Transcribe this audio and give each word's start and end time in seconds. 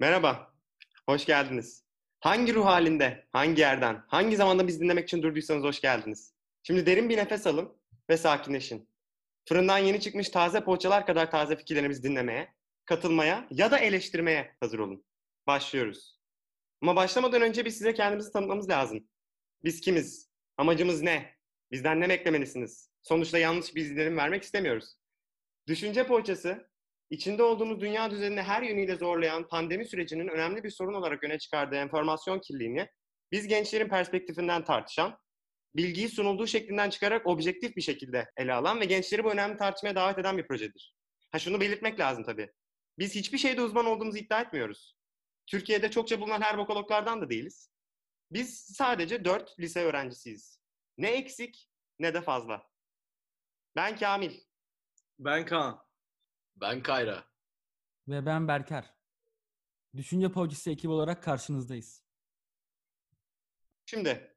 Merhaba, 0.00 0.54
hoş 1.06 1.26
geldiniz. 1.26 1.84
Hangi 2.20 2.54
ruh 2.54 2.64
halinde, 2.64 3.26
hangi 3.30 3.60
yerden, 3.60 4.04
hangi 4.06 4.36
zamanda 4.36 4.66
biz 4.66 4.80
dinlemek 4.80 5.04
için 5.04 5.22
durduysanız 5.22 5.64
hoş 5.64 5.80
geldiniz. 5.80 6.34
Şimdi 6.62 6.86
derin 6.86 7.08
bir 7.08 7.16
nefes 7.16 7.46
alın 7.46 7.76
ve 8.10 8.16
sakinleşin. 8.16 8.88
Fırından 9.48 9.78
yeni 9.78 10.00
çıkmış 10.00 10.28
taze 10.28 10.64
poğaçalar 10.64 11.06
kadar 11.06 11.30
taze 11.30 11.56
fikirlerimizi 11.56 12.02
dinlemeye, 12.02 12.54
katılmaya 12.84 13.46
ya 13.50 13.70
da 13.70 13.78
eleştirmeye 13.78 14.56
hazır 14.60 14.78
olun. 14.78 15.04
Başlıyoruz. 15.46 16.18
Ama 16.82 16.96
başlamadan 16.96 17.42
önce 17.42 17.64
biz 17.64 17.78
size 17.78 17.94
kendimizi 17.94 18.32
tanıtmamız 18.32 18.68
lazım. 18.68 19.08
Biz 19.64 19.80
kimiz? 19.80 20.30
Amacımız 20.56 21.02
ne? 21.02 21.34
Bizden 21.72 22.00
ne 22.00 22.08
beklemelisiniz? 22.08 22.90
Sonuçta 23.02 23.38
yanlış 23.38 23.74
bir 23.74 23.82
izlenim 23.82 24.16
vermek 24.16 24.42
istemiyoruz. 24.42 24.96
Düşünce 25.66 26.06
poğaçası, 26.06 26.68
içinde 27.10 27.42
olduğumuz 27.42 27.80
dünya 27.80 28.10
düzenini 28.10 28.42
her 28.42 28.62
yönüyle 28.62 28.96
zorlayan 28.96 29.48
pandemi 29.48 29.86
sürecinin 29.86 30.28
önemli 30.28 30.64
bir 30.64 30.70
sorun 30.70 30.94
olarak 30.94 31.24
öne 31.24 31.38
çıkardığı 31.38 31.76
enformasyon 31.76 32.38
kirliliğini 32.38 32.88
biz 33.32 33.48
gençlerin 33.48 33.88
perspektifinden 33.88 34.64
tartışan, 34.64 35.18
bilgiyi 35.76 36.08
sunulduğu 36.08 36.46
şeklinden 36.46 36.90
çıkarak 36.90 37.26
objektif 37.26 37.76
bir 37.76 37.82
şekilde 37.82 38.30
ele 38.36 38.54
alan 38.54 38.80
ve 38.80 38.84
gençleri 38.84 39.24
bu 39.24 39.32
önemli 39.32 39.56
tartışmaya 39.56 39.94
davet 39.94 40.18
eden 40.18 40.38
bir 40.38 40.46
projedir. 40.46 40.94
Ha 41.30 41.38
şunu 41.38 41.60
belirtmek 41.60 42.00
lazım 42.00 42.24
tabii. 42.24 42.52
Biz 42.98 43.14
hiçbir 43.14 43.38
şeyde 43.38 43.62
uzman 43.62 43.86
olduğumuzu 43.86 44.18
iddia 44.18 44.40
etmiyoruz. 44.40 44.96
Türkiye'de 45.46 45.90
çokça 45.90 46.20
bulunan 46.20 46.40
her 46.40 46.58
bokologlardan 46.58 47.20
da 47.20 47.30
değiliz. 47.30 47.70
Biz 48.30 48.74
sadece 48.76 49.24
dört 49.24 49.60
lise 49.60 49.80
öğrencisiyiz. 49.80 50.60
Ne 50.98 51.10
eksik 51.10 51.68
ne 51.98 52.14
de 52.14 52.20
fazla. 52.20 52.68
Ben 53.76 53.96
Kamil. 53.96 54.40
Ben 55.18 55.46
Kaan. 55.46 55.87
Ben 56.60 56.82
Kayra. 56.82 57.24
Ve 58.08 58.26
ben 58.26 58.48
Berker. 58.48 58.94
Düşünce 59.96 60.32
Povcisi 60.32 60.70
ekibi 60.70 60.92
olarak 60.92 61.22
karşınızdayız. 61.22 62.02
Şimdi 63.86 64.36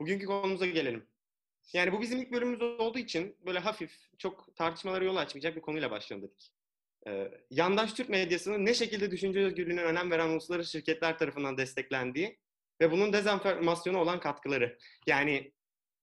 bugünkü 0.00 0.26
konumuza 0.26 0.66
gelelim. 0.66 1.08
Yani 1.72 1.92
bu 1.92 2.00
bizim 2.00 2.18
ilk 2.18 2.32
bölümümüz 2.32 2.62
olduğu 2.62 2.98
için 2.98 3.36
böyle 3.46 3.58
hafif, 3.58 4.18
çok 4.18 4.56
tartışmalara 4.56 5.04
yol 5.04 5.16
açmayacak 5.16 5.56
bir 5.56 5.60
konuyla 5.60 5.90
başlayalım 5.90 6.28
dedik. 6.28 6.50
Ee, 7.06 7.30
yandaş 7.50 7.92
Türk 7.92 8.08
medyasının 8.08 8.66
ne 8.66 8.74
şekilde 8.74 9.10
düşünce 9.10 9.40
özgürlüğüne 9.40 9.82
önem 9.82 10.10
veren 10.10 10.28
uluslararası 10.28 10.70
şirketler 10.70 11.18
tarafından 11.18 11.58
desteklendiği 11.58 12.38
ve 12.80 12.90
bunun 12.90 13.12
dezenformasyona 13.12 13.98
olan 13.98 14.20
katkıları. 14.20 14.78
Yani 15.06 15.52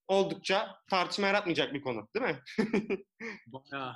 oldukça 0.08 0.81
tartışma 0.90 1.28
yaratmayacak 1.28 1.73
bir 1.73 1.81
konu 1.81 2.09
değil 2.16 2.25
mi? 2.25 2.42
Bayağı. 3.47 3.95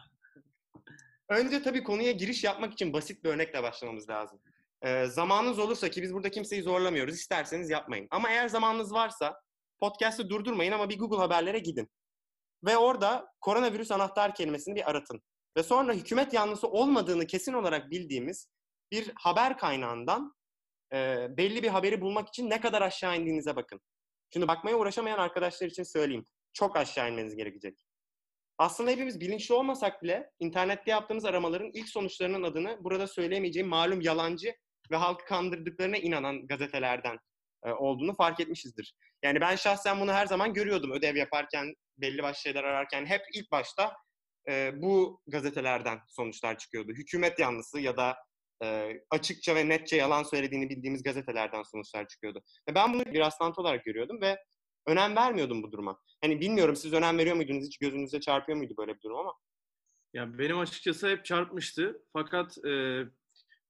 Önce 1.29 1.63
tabii 1.63 1.83
konuya 1.83 2.11
giriş 2.11 2.43
yapmak 2.43 2.73
için 2.73 2.93
basit 2.93 3.23
bir 3.23 3.29
örnekle 3.29 3.63
başlamamız 3.63 4.09
lazım. 4.09 4.41
Ee, 4.81 5.05
zamanınız 5.05 5.59
olursa 5.59 5.89
ki 5.89 6.01
biz 6.01 6.13
burada 6.13 6.31
kimseyi 6.31 6.63
zorlamıyoruz. 6.63 7.15
isterseniz 7.15 7.69
yapmayın. 7.69 8.07
Ama 8.11 8.29
eğer 8.29 8.47
zamanınız 8.47 8.93
varsa 8.93 9.41
podcast'ı 9.79 10.29
durdurmayın 10.29 10.71
ama 10.71 10.89
bir 10.89 10.99
Google 10.99 11.17
haberlere 11.17 11.59
gidin. 11.59 11.89
Ve 12.65 12.77
orada 12.77 13.27
koronavirüs 13.41 13.91
anahtar 13.91 14.35
kelimesini 14.35 14.75
bir 14.75 14.89
aratın. 14.89 15.21
Ve 15.57 15.63
sonra 15.63 15.93
hükümet 15.93 16.33
yanlısı 16.33 16.67
olmadığını 16.67 17.27
kesin 17.27 17.53
olarak 17.53 17.91
bildiğimiz 17.91 18.47
bir 18.91 19.11
haber 19.15 19.57
kaynağından 19.57 20.33
e, 20.93 21.27
belli 21.37 21.63
bir 21.63 21.67
haberi 21.67 22.01
bulmak 22.01 22.27
için 22.27 22.49
ne 22.49 22.61
kadar 22.61 22.81
aşağı 22.81 23.17
indiğinize 23.17 23.55
bakın. 23.55 23.81
Şimdi 24.33 24.47
bakmaya 24.47 24.77
uğraşamayan 24.77 25.17
arkadaşlar 25.19 25.67
için 25.67 25.83
söyleyeyim. 25.83 26.25
Çok 26.53 26.77
aşağı 26.77 27.09
inmeniz 27.09 27.35
gerekecek. 27.35 27.84
Aslında 28.57 28.91
hepimiz 28.91 29.19
bilinçli 29.19 29.53
olmasak 29.53 30.03
bile 30.03 30.29
internette 30.39 30.91
yaptığımız 30.91 31.25
aramaların 31.25 31.71
ilk 31.73 31.89
sonuçlarının 31.89 32.43
adını 32.43 32.77
burada 32.81 33.07
söyleyemeyeceğim 33.07 33.69
malum 33.69 34.01
yalancı 34.01 34.55
ve 34.91 34.95
halkı 34.95 35.25
kandırdıklarına 35.25 35.97
inanan 35.97 36.47
gazetelerden 36.47 37.17
e, 37.65 37.71
olduğunu 37.71 38.15
fark 38.15 38.39
etmişizdir. 38.39 38.93
Yani 39.23 39.41
ben 39.41 39.55
şahsen 39.55 40.01
bunu 40.01 40.13
her 40.13 40.25
zaman 40.25 40.53
görüyordum 40.53 40.91
ödev 40.91 41.15
yaparken, 41.15 41.73
belli 41.97 42.23
başlı 42.23 42.41
şeyler 42.41 42.63
ararken 42.63 43.05
hep 43.05 43.21
ilk 43.33 43.51
başta 43.51 43.93
e, 44.49 44.71
bu 44.81 45.21
gazetelerden 45.27 45.99
sonuçlar 46.07 46.57
çıkıyordu. 46.57 46.91
Hükümet 46.91 47.39
yanlısı 47.39 47.79
ya 47.79 47.97
da 47.97 48.15
e, 48.63 48.91
açıkça 49.09 49.55
ve 49.55 49.69
netçe 49.69 49.95
yalan 49.95 50.23
söylediğini 50.23 50.69
bildiğimiz 50.69 51.03
gazetelerden 51.03 51.63
sonuçlar 51.63 52.07
çıkıyordu. 52.07 52.43
Ve 52.69 52.75
ben 52.75 52.93
bunu 52.93 53.05
bir 53.05 53.19
rastlantı 53.19 53.61
olarak 53.61 53.85
görüyordum 53.85 54.21
ve 54.21 54.37
önem 54.87 55.15
vermiyordum 55.15 55.63
bu 55.63 55.71
duruma. 55.71 55.99
Hani 56.21 56.41
bilmiyorum 56.41 56.75
siz 56.75 56.93
önem 56.93 57.17
veriyor 57.17 57.35
muydunuz? 57.35 57.65
Hiç 57.65 57.77
gözünüze 57.77 58.19
çarpıyor 58.19 58.57
muydu 58.57 58.73
böyle 58.77 58.95
bir 58.95 59.01
durum 59.01 59.17
ama? 59.17 59.33
Ya 60.13 60.37
benim 60.37 60.59
açıkçası 60.59 61.07
hep 61.07 61.25
çarpmıştı. 61.25 62.01
Fakat 62.13 62.65
e, 62.65 63.03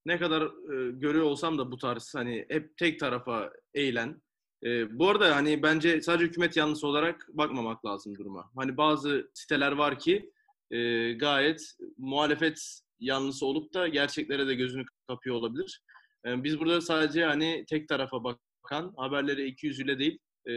ne 0.06 0.20
kadar 0.20 0.42
e, 0.42 0.92
görüyor 0.92 1.26
olsam 1.26 1.58
da 1.58 1.72
bu 1.72 1.78
tarz 1.78 2.16
hani 2.16 2.46
hep 2.50 2.78
tek 2.78 3.00
tarafa 3.00 3.52
eğilen. 3.74 4.22
E, 4.64 5.00
bu 5.00 5.10
arada 5.10 5.36
hani 5.36 5.64
bence 5.64 6.02
sadece 6.02 6.26
hükümet 6.26 6.58
yanlısı 6.58 6.88
olarak 6.88 7.28
bakmamak 7.34 7.86
lazım 7.86 8.18
duruma. 8.18 8.52
Hani 8.56 8.78
bazı 8.78 9.32
siteler 9.34 9.72
var 9.72 10.00
ki 10.00 10.32
e, 10.72 11.12
gayet 11.14 11.76
muhalefet 11.98 12.82
yanlısı 13.00 13.46
olup 13.46 13.74
da 13.74 13.88
gerçeklere 13.88 14.48
de 14.48 14.56
gözünü 14.56 14.86
kapıyor 15.08 15.36
olabilir. 15.36 15.84
E, 16.26 16.44
biz 16.44 16.60
burada 16.60 16.82
sadece 16.82 17.26
hani 17.26 17.66
tek 17.70 17.88
tarafa 17.90 18.24
bakan, 18.24 18.94
haberleri 18.98 19.46
iki 19.46 19.68
yüzüyle 19.68 20.00
değil 20.00 20.20
e, 20.50 20.54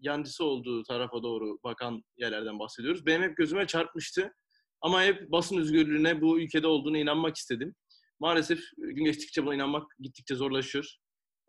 yancısı 0.00 0.44
olduğu 0.44 0.82
tarafa 0.82 1.22
doğru 1.22 1.58
bakan 1.64 2.02
yerlerden 2.16 2.58
bahsediyoruz. 2.58 3.06
Benim 3.06 3.22
hep 3.22 3.36
gözüme 3.36 3.66
çarpmıştı. 3.66 4.32
Ama 4.80 5.02
hep 5.02 5.30
basın 5.30 5.58
özgürlüğüne 5.58 6.20
bu 6.20 6.40
ülkede 6.40 6.66
olduğunu 6.66 6.98
inanmak 6.98 7.36
istedim. 7.36 7.74
Maalesef 8.20 8.60
gün 8.78 9.04
geçtikçe 9.04 9.46
buna 9.46 9.54
inanmak 9.54 9.86
gittikçe 10.00 10.34
zorlaşıyor. 10.34 10.96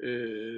Ee, 0.03 0.07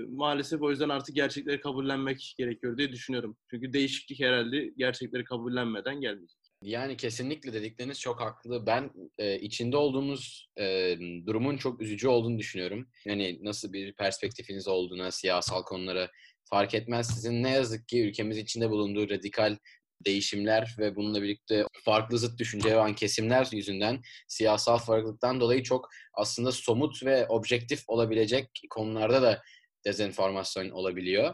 maalesef 0.09 0.61
o 0.61 0.71
yüzden 0.71 0.89
artık 0.89 1.15
gerçekleri 1.15 1.59
kabullenmek 1.61 2.33
gerekiyor 2.37 2.77
diye 2.77 2.91
düşünüyorum. 2.91 3.37
Çünkü 3.49 3.73
değişiklik 3.73 4.19
herhalde 4.19 4.73
gerçekleri 4.77 5.23
kabullenmeden 5.23 6.01
gelmeyecek. 6.01 6.37
Yani 6.61 6.97
kesinlikle 6.97 7.53
dedikleriniz 7.53 7.99
çok 7.99 8.21
haklı. 8.21 8.65
Ben 8.65 8.91
e, 9.17 9.39
içinde 9.39 9.77
olduğumuz 9.77 10.49
e, 10.59 10.97
durumun 11.25 11.57
çok 11.57 11.81
üzücü 11.81 12.07
olduğunu 12.07 12.39
düşünüyorum. 12.39 12.89
Yani 13.05 13.39
nasıl 13.43 13.73
bir 13.73 13.93
perspektifiniz 13.93 14.67
olduğuna, 14.67 15.11
siyasal 15.11 15.63
konulara 15.63 16.11
fark 16.49 16.73
etmez. 16.73 17.07
Sizin 17.07 17.43
ne 17.43 17.49
yazık 17.49 17.87
ki 17.87 18.01
ülkemiz 18.01 18.37
içinde 18.37 18.69
bulunduğu 18.69 19.09
radikal 19.09 19.57
değişimler 20.05 20.75
ve 20.79 20.95
bununla 20.95 21.21
birlikte 21.21 21.65
farklı 21.85 22.17
zıt 22.17 22.39
düşünce 22.39 22.77
olan 22.77 22.95
kesimler 22.95 23.47
yüzünden 23.51 24.01
siyasal 24.27 24.77
farklılıktan 24.77 25.39
dolayı 25.39 25.63
çok 25.63 25.89
aslında 26.13 26.51
somut 26.51 27.03
ve 27.05 27.27
objektif 27.27 27.83
olabilecek 27.87 28.49
konularda 28.69 29.21
da 29.21 29.41
dezenformasyon 29.85 30.69
olabiliyor. 30.69 31.33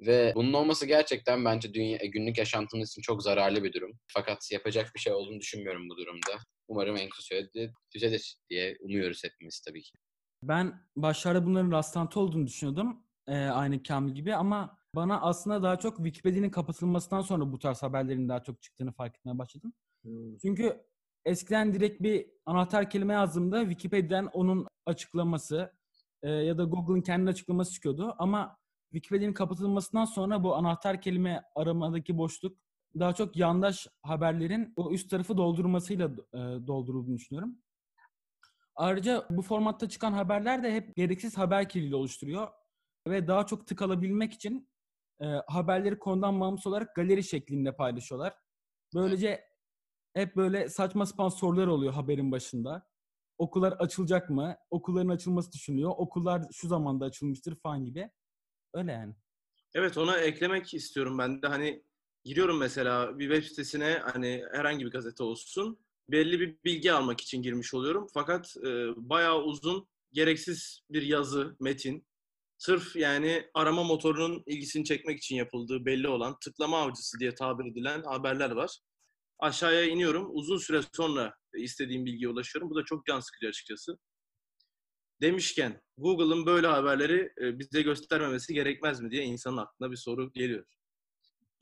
Ve 0.00 0.32
bunun 0.34 0.52
olması 0.52 0.86
gerçekten 0.86 1.44
bence 1.44 1.74
dünya, 1.74 1.98
günlük 1.98 2.38
yaşantımız 2.38 2.90
için 2.90 3.02
çok 3.02 3.22
zararlı 3.22 3.64
bir 3.64 3.72
durum. 3.72 3.98
Fakat 4.06 4.52
yapacak 4.52 4.90
bir 4.94 5.00
şey 5.00 5.12
olduğunu 5.12 5.40
düşünmüyorum 5.40 5.88
bu 5.88 5.96
durumda. 5.96 6.38
Umarım 6.68 6.96
en 6.96 7.08
kısa 7.08 7.22
sürede 7.22 7.72
düzelir 7.94 8.36
diye 8.50 8.76
umuyoruz 8.80 9.24
hepimiz 9.24 9.60
tabii 9.60 9.82
ki. 9.82 9.90
Ben 10.42 10.74
başlarda 10.96 11.46
bunların 11.46 11.72
rastlantı 11.72 12.20
olduğunu 12.20 12.46
düşünüyordum. 12.46 13.04
Ee, 13.28 13.36
aynı 13.36 13.82
Kamil 13.82 14.14
gibi 14.14 14.34
ama 14.34 14.78
bana 14.94 15.20
aslında 15.20 15.62
daha 15.62 15.78
çok 15.78 15.96
Wikipedia'nın 15.96 16.50
kapatılmasından 16.50 17.20
sonra 17.20 17.52
bu 17.52 17.58
tarz 17.58 17.82
haberlerin 17.82 18.28
daha 18.28 18.42
çok 18.42 18.62
çıktığını 18.62 18.92
fark 18.92 19.16
etmeye 19.16 19.38
başladım. 19.38 19.72
Hmm. 20.02 20.36
Çünkü 20.36 20.86
eskiden 21.24 21.74
direkt 21.74 22.02
bir 22.02 22.26
anahtar 22.46 22.90
kelime 22.90 23.12
yazdığımda 23.14 23.60
Wikipedia'dan 23.60 24.26
onun 24.26 24.66
açıklaması 24.86 25.72
e, 26.22 26.30
ya 26.30 26.58
da 26.58 26.64
Google'ın 26.64 27.00
kendi 27.00 27.30
açıklaması 27.30 27.72
çıkıyordu. 27.72 28.14
Ama 28.18 28.56
Wikipedia'nın 28.92 29.32
kapatılmasından 29.32 30.04
sonra 30.04 30.44
bu 30.44 30.56
anahtar 30.56 31.00
kelime 31.00 31.42
aramadaki 31.54 32.18
boşluk 32.18 32.58
daha 32.98 33.12
çok 33.12 33.36
yandaş 33.36 33.86
haberlerin 34.02 34.72
o 34.76 34.92
üst 34.92 35.10
tarafı 35.10 35.36
doldurmasıyla 35.36 36.06
e, 36.08 36.38
doldurulduğunu 36.66 37.16
düşünüyorum. 37.16 37.58
Ayrıca 38.74 39.26
bu 39.30 39.42
formatta 39.42 39.88
çıkan 39.88 40.12
haberler 40.12 40.62
de 40.62 40.74
hep 40.74 40.96
gereksiz 40.96 41.38
haber 41.38 41.68
kirliliği 41.68 41.94
oluşturuyor 41.94 42.48
ve 43.08 43.28
daha 43.28 43.46
çok 43.46 43.66
tık 43.66 43.82
alabilmek 43.82 44.32
için 44.32 44.68
e, 45.20 45.26
haberleri 45.46 45.98
konudan 45.98 46.40
bağımsız 46.40 46.66
olarak 46.66 46.96
galeri 46.96 47.24
şeklinde 47.24 47.76
paylaşıyorlar. 47.76 48.34
Böylece 48.94 49.44
hep 50.14 50.36
böyle 50.36 50.68
saçma 50.68 51.06
sapan 51.06 51.28
sorular 51.28 51.66
oluyor 51.66 51.92
haberin 51.92 52.32
başında. 52.32 52.86
Okullar 53.38 53.72
açılacak 53.72 54.30
mı? 54.30 54.56
Okulların 54.70 55.08
açılması 55.08 55.52
düşünülüyor. 55.52 55.92
Okullar 55.96 56.42
şu 56.52 56.68
zamanda 56.68 57.04
açılmıştır 57.04 57.56
falan 57.56 57.84
gibi. 57.84 58.10
Öyle 58.74 58.92
yani. 58.92 59.14
Evet 59.74 59.98
ona 59.98 60.18
eklemek 60.18 60.74
istiyorum 60.74 61.18
ben 61.18 61.42
de. 61.42 61.46
Hani 61.46 61.84
giriyorum 62.24 62.58
mesela 62.58 63.18
bir 63.18 63.34
web 63.34 63.48
sitesine 63.48 64.02
hani 64.12 64.44
herhangi 64.52 64.86
bir 64.86 64.90
gazete 64.90 65.22
olsun. 65.22 65.78
Belli 66.08 66.40
bir 66.40 66.58
bilgi 66.64 66.92
almak 66.92 67.20
için 67.20 67.42
girmiş 67.42 67.74
oluyorum. 67.74 68.06
Fakat 68.14 68.56
e, 68.56 68.88
bayağı 68.96 69.42
uzun 69.42 69.88
gereksiz 70.12 70.80
bir 70.90 71.02
yazı, 71.02 71.56
metin 71.60 72.06
sırf 72.64 72.96
yani 72.96 73.50
arama 73.54 73.84
motorunun 73.84 74.42
ilgisini 74.46 74.84
çekmek 74.84 75.18
için 75.18 75.36
yapıldığı 75.36 75.84
belli 75.84 76.08
olan 76.08 76.36
tıklama 76.44 76.78
avcısı 76.78 77.18
diye 77.18 77.34
tabir 77.34 77.72
edilen 77.72 78.02
haberler 78.02 78.50
var. 78.50 78.78
Aşağıya 79.38 79.84
iniyorum. 79.84 80.28
Uzun 80.32 80.56
süre 80.56 80.80
sonra 80.92 81.34
istediğim 81.56 82.04
bilgiye 82.04 82.30
ulaşıyorum. 82.30 82.70
Bu 82.70 82.74
da 82.74 82.84
çok 82.84 83.06
can 83.06 83.20
sıkıcı 83.20 83.48
açıkçası. 83.48 83.98
Demişken 85.20 85.80
Google'ın 85.98 86.46
böyle 86.46 86.66
haberleri 86.66 87.32
e, 87.42 87.58
bize 87.58 87.82
göstermemesi 87.82 88.54
gerekmez 88.54 89.00
mi 89.00 89.10
diye 89.10 89.24
insanın 89.24 89.56
aklına 89.56 89.90
bir 89.90 89.96
soru 89.96 90.32
geliyor. 90.32 90.64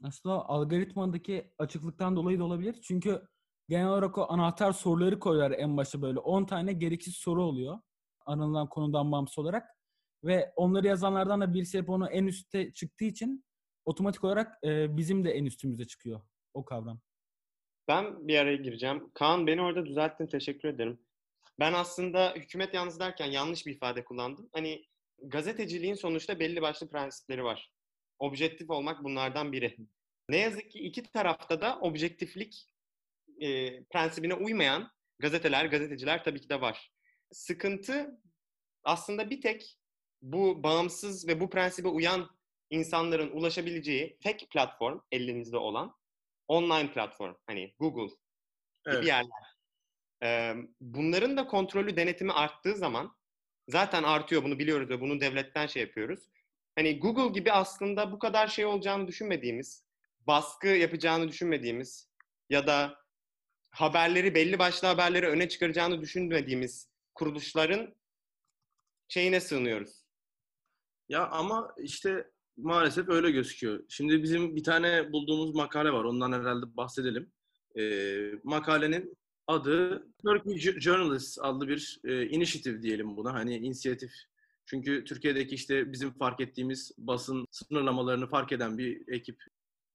Aslında 0.05 0.49
algoritmadaki 0.49 1.53
açıklıktan 1.59 2.17
dolayı 2.17 2.39
da 2.39 2.45
olabilir. 2.45 2.81
Çünkü 2.83 3.23
genel 3.69 3.89
olarak 3.89 4.19
o 4.19 4.27
anahtar 4.33 4.73
soruları 4.73 5.19
koyuyorlar 5.19 5.59
en 5.59 5.77
başta 5.77 6.03
böyle. 6.03 6.19
10 6.19 6.45
tane 6.45 6.73
gereksiz 6.73 7.15
soru 7.15 7.45
oluyor. 7.45 7.79
Anılan 8.27 8.69
konudan 8.69 9.13
bağımsız 9.13 9.39
olarak. 9.39 9.80
Ve 10.25 10.53
onları 10.57 10.87
yazanlardan 10.87 11.41
da 11.41 11.55
birisi 11.55 11.79
hep 11.79 11.91
onu 11.91 12.11
en 12.11 12.27
üstte 12.27 12.73
çıktığı 12.73 13.05
için 13.05 13.45
otomatik 13.85 14.25
olarak 14.25 14.65
e, 14.65 14.97
bizim 14.97 15.25
de 15.25 15.31
en 15.31 15.45
üstümüze 15.45 15.85
çıkıyor 15.85 16.21
o 16.55 16.65
kavram. 16.65 17.01
Ben 17.89 18.29
bir 18.29 18.39
araya 18.39 18.57
gireceğim. 18.57 19.11
Kaan 19.15 19.47
beni 19.47 19.63
orada 19.63 19.87
düzelttin. 19.87 20.27
Teşekkür 20.27 20.69
ederim. 20.69 21.01
Ben 21.59 21.73
aslında 21.73 22.35
hükümet 22.37 22.75
yalnız 22.75 23.01
derken 23.01 23.27
yanlış 23.27 23.67
bir 23.67 23.73
ifade 23.73 24.05
kullandım. 24.05 24.49
Hani 24.53 24.85
gazeteciliğin 25.23 25.95
sonuçta 25.95 26.41
belli 26.41 26.63
başlı 26.63 26.89
prensipleri 26.89 27.45
var. 27.45 27.73
Objektif 28.19 28.71
olmak 28.71 29.05
bunlardan 29.05 29.53
biri. 29.53 29.77
Ne 30.29 30.37
yazık 30.37 30.71
ki 30.71 30.79
iki 30.79 31.03
tarafta 31.03 31.61
da 31.61 31.79
objektiflik 31.81 32.67
e, 33.41 33.83
prensibine 33.85 34.35
uymayan 34.35 34.91
gazeteler, 35.19 35.65
gazeteciler 35.65 36.25
tabii 36.25 36.41
ki 36.41 36.49
de 36.49 36.61
var. 36.61 36.93
Sıkıntı 37.33 38.21
aslında 38.83 39.31
bir 39.31 39.41
tek 39.41 39.80
bu 40.23 40.63
bağımsız 40.63 41.29
ve 41.29 41.41
bu 41.41 41.51
prensibe 41.51 41.89
uyan 41.89 42.31
insanların 42.71 43.31
ulaşabileceği 43.31 44.19
tek 44.23 44.51
platform 44.51 45.01
elinizde 45.13 45.57
olan 45.57 45.97
online 46.49 46.93
platform. 46.93 47.35
Hani 47.47 47.75
Google 47.79 48.15
gibi 48.87 48.97
Evet. 48.97 49.07
yerler. 49.07 49.51
Ee, 50.23 50.55
bunların 50.81 51.37
da 51.37 51.47
kontrolü, 51.47 51.97
denetimi 51.97 52.33
arttığı 52.33 52.77
zaman 52.77 53.17
zaten 53.69 54.03
artıyor 54.03 54.45
bunu 54.45 54.59
biliyoruz 54.59 54.91
ve 54.91 55.01
bunu 55.01 55.21
devletten 55.21 55.67
şey 55.67 55.83
yapıyoruz. 55.83 56.21
Hani 56.75 57.01
Google 57.01 57.33
gibi 57.33 57.53
aslında 57.53 58.13
bu 58.13 58.19
kadar 58.19 58.49
şey 58.49 58.67
olacağını 58.67 59.09
düşünmediğimiz, 59.09 59.85
baskı 60.27 60.69
yapacağını 60.69 61.29
düşünmediğimiz 61.29 62.11
ya 62.51 62.67
da 62.67 62.99
haberleri 63.71 64.35
belli 64.35 64.59
başlı 64.59 64.89
haberleri 64.89 65.27
öne 65.29 65.49
çıkaracağını 65.49 66.01
düşünmediğimiz 66.01 66.91
kuruluşların 67.15 67.95
şeyine 69.09 69.41
sığınıyoruz. 69.41 70.00
Ya 71.11 71.29
ama 71.29 71.75
işte 71.79 72.31
maalesef 72.57 73.09
öyle 73.09 73.31
gözüküyor. 73.31 73.85
Şimdi 73.89 74.23
bizim 74.23 74.57
bir 74.57 74.65
tane 74.65 75.13
bulduğumuz 75.13 75.55
makale 75.55 75.93
var. 75.93 76.05
Ondan 76.05 76.33
herhalde 76.33 76.77
bahsedelim. 76.77 77.33
Ee, 77.79 78.33
makalenin 78.45 79.19
adı 79.47 80.07
Turkish 80.25 80.81
Journalists 80.81 81.39
adlı 81.43 81.69
bir 81.69 82.01
e, 82.05 82.27
inisiyatif 82.27 82.83
diyelim 82.83 83.17
buna. 83.17 83.35
Hani 83.35 83.57
inisiyatif. 83.57 84.11
Çünkü 84.67 85.05
Türkiye'deki 85.05 85.55
işte 85.55 85.93
bizim 85.93 86.13
fark 86.13 86.41
ettiğimiz 86.41 86.93
basın 86.99 87.47
sınırlamalarını 87.51 88.27
fark 88.29 88.53
eden 88.53 88.79
bir 88.79 89.15
ekip. 89.15 89.37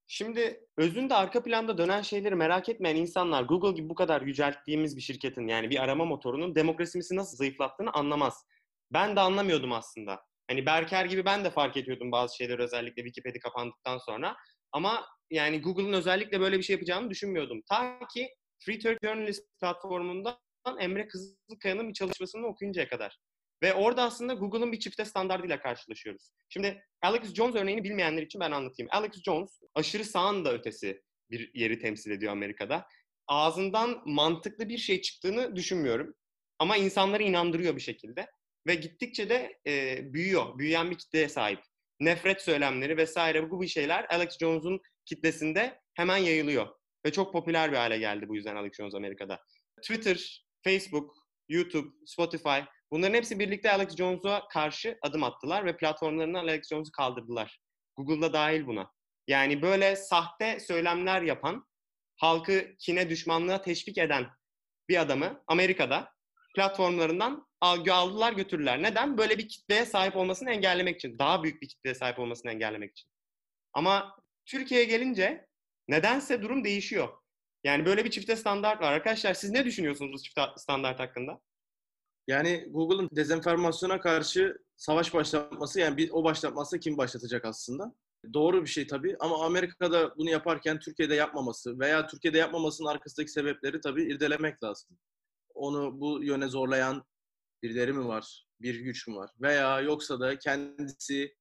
Şimdi 0.07 0.67
özünde 0.77 1.15
arka 1.15 1.43
planda 1.43 1.77
dönen 1.77 2.01
şeyleri 2.01 2.35
merak 2.35 2.69
etmeyen 2.69 2.95
insanlar 2.95 3.43
Google 3.43 3.71
gibi 3.71 3.89
bu 3.89 3.95
kadar 3.95 4.21
yücelttiğimiz 4.21 4.97
bir 4.97 5.01
şirketin 5.01 5.47
yani 5.47 5.69
bir 5.69 5.83
arama 5.83 6.05
motorunun 6.05 6.55
demokrasimizi 6.55 7.15
nasıl 7.15 7.37
zayıflattığını 7.37 7.91
anlamaz. 7.91 8.45
Ben 8.91 9.15
de 9.15 9.19
anlamıyordum 9.19 9.71
aslında. 9.71 10.21
Hani 10.47 10.65
Berker 10.65 11.05
gibi 11.05 11.25
ben 11.25 11.45
de 11.45 11.49
fark 11.49 11.77
ediyordum 11.77 12.11
bazı 12.11 12.35
şeyleri 12.35 12.61
özellikle 12.61 13.03
Wikipedia 13.03 13.39
kapandıktan 13.39 13.97
sonra. 13.97 14.35
Ama 14.71 15.05
yani 15.31 15.61
Google'ın 15.61 15.93
özellikle 15.93 16.39
böyle 16.39 16.57
bir 16.57 16.63
şey 16.63 16.73
yapacağını 16.73 17.09
düşünmüyordum. 17.09 17.61
Ta 17.69 17.99
ki 18.13 18.29
Free 18.65 18.79
Turk 18.79 18.97
Journalist 19.03 19.43
platformundan 19.61 20.37
Emre 20.79 21.07
Kızılkaya'nın 21.07 21.89
bir 21.89 21.93
çalışmasını 21.93 22.47
okuyuncaya 22.47 22.87
kadar. 22.87 23.17
Ve 23.63 23.73
orada 23.73 24.03
aslında 24.03 24.33
Google'ın 24.33 24.71
bir 24.71 24.79
çifte 24.79 25.05
standardıyla 25.05 25.59
karşılaşıyoruz. 25.59 26.29
Şimdi 26.49 26.83
Alex 27.01 27.33
Jones 27.33 27.55
örneğini 27.55 27.83
bilmeyenler 27.83 28.21
için 28.21 28.41
ben 28.41 28.51
anlatayım. 28.51 28.89
Alex 28.91 29.11
Jones 29.25 29.59
aşırı 29.75 30.03
sağın 30.05 30.45
da 30.45 30.53
ötesi 30.53 31.01
bir 31.31 31.51
yeri 31.53 31.79
temsil 31.79 32.11
ediyor 32.11 32.31
Amerika'da. 32.31 32.87
Ağzından 33.27 34.01
mantıklı 34.05 34.69
bir 34.69 34.77
şey 34.77 35.01
çıktığını 35.01 35.55
düşünmüyorum. 35.55 36.15
Ama 36.59 36.77
insanları 36.77 37.23
inandırıyor 37.23 37.75
bir 37.75 37.81
şekilde. 37.81 38.27
Ve 38.67 38.75
gittikçe 38.75 39.29
de 39.29 39.59
e, 39.67 39.99
büyüyor. 40.13 40.59
Büyüyen 40.59 40.91
bir 40.91 40.97
kitleye 40.97 41.29
sahip. 41.29 41.59
Nefret 41.99 42.41
söylemleri 42.41 42.97
vesaire 42.97 43.51
bu 43.51 43.61
bir 43.61 43.67
şeyler 43.67 44.05
Alex 44.09 44.37
Jones'un 44.39 44.81
kitlesinde 45.05 45.81
hemen 45.93 46.17
yayılıyor. 46.17 46.67
Ve 47.05 47.11
çok 47.11 47.33
popüler 47.33 47.71
bir 47.71 47.77
hale 47.77 47.97
geldi 47.97 48.27
bu 48.27 48.35
yüzden 48.35 48.55
Alex 48.55 48.73
Jones 48.73 48.95
Amerika'da. 48.95 49.39
Twitter, 49.81 50.45
Facebook, 50.63 51.15
YouTube, 51.49 51.89
Spotify 52.05 52.59
bunların 52.91 53.13
hepsi 53.13 53.39
birlikte 53.39 53.71
Alex 53.71 53.95
Jones'a 53.95 54.47
karşı 54.47 54.97
adım 55.01 55.23
attılar 55.23 55.65
ve 55.65 55.77
platformlarından 55.77 56.39
Alex 56.39 56.69
Jones'u 56.69 56.91
kaldırdılar. 56.91 57.59
Google'da 57.97 58.33
dahil 58.33 58.67
buna. 58.67 58.91
Yani 59.27 59.61
böyle 59.61 59.95
sahte 59.95 60.59
söylemler 60.59 61.21
yapan, 61.21 61.65
halkı 62.17 62.75
kine 62.79 63.09
düşmanlığa 63.09 63.61
teşvik 63.61 63.97
eden 63.97 64.27
bir 64.89 65.01
adamı 65.01 65.43
Amerika'da 65.47 66.14
platformlarından 66.55 67.47
al- 67.61 67.87
aldılar 67.91 68.33
götürdüler. 68.33 68.83
Neden? 68.83 69.17
Böyle 69.17 69.37
bir 69.37 69.47
kitleye 69.47 69.85
sahip 69.85 70.15
olmasını 70.15 70.51
engellemek 70.51 70.95
için. 70.95 71.19
Daha 71.19 71.43
büyük 71.43 71.61
bir 71.61 71.67
kitleye 71.67 71.95
sahip 71.95 72.19
olmasını 72.19 72.51
engellemek 72.51 72.91
için. 72.91 73.09
Ama 73.73 74.15
Türkiye'ye 74.45 74.85
gelince 74.85 75.47
nedense 75.87 76.41
durum 76.41 76.63
değişiyor. 76.63 77.09
Yani 77.63 77.85
böyle 77.85 78.05
bir 78.05 78.11
çifte 78.11 78.35
standart 78.35 78.81
var. 78.81 78.93
Arkadaşlar 78.93 79.33
siz 79.33 79.51
ne 79.51 79.65
düşünüyorsunuz 79.65 80.13
bu 80.13 80.23
çifte 80.23 80.41
standart 80.57 80.99
hakkında? 80.99 81.41
Yani 82.27 82.67
Google'ın 82.71 83.09
dezenformasyona 83.11 83.99
karşı 83.99 84.57
savaş 84.77 85.13
başlatması 85.13 85.79
yani 85.79 85.97
bir, 85.97 86.09
o 86.11 86.23
başlatması 86.23 86.79
kim 86.79 86.97
başlatacak 86.97 87.45
aslında? 87.45 87.95
Doğru 88.33 88.61
bir 88.61 88.69
şey 88.69 88.87
tabii 88.87 89.15
ama 89.19 89.45
Amerika'da 89.45 90.17
bunu 90.17 90.29
yaparken 90.29 90.79
Türkiye'de 90.79 91.15
yapmaması 91.15 91.79
veya 91.79 92.07
Türkiye'de 92.07 92.37
yapmamasının 92.37 92.87
arkasındaki 92.87 93.31
sebepleri 93.31 93.81
tabii 93.81 94.03
irdelemek 94.03 94.63
lazım. 94.63 94.97
Onu 95.55 95.99
bu 95.99 96.23
yöne 96.23 96.47
zorlayan 96.47 97.03
birileri 97.63 97.93
mi 97.93 98.07
var? 98.07 98.45
Bir 98.61 98.75
güç 98.75 99.07
mü 99.07 99.15
var? 99.15 99.29
Veya 99.41 99.81
yoksa 99.81 100.19
da 100.19 100.39
kendisi 100.39 101.35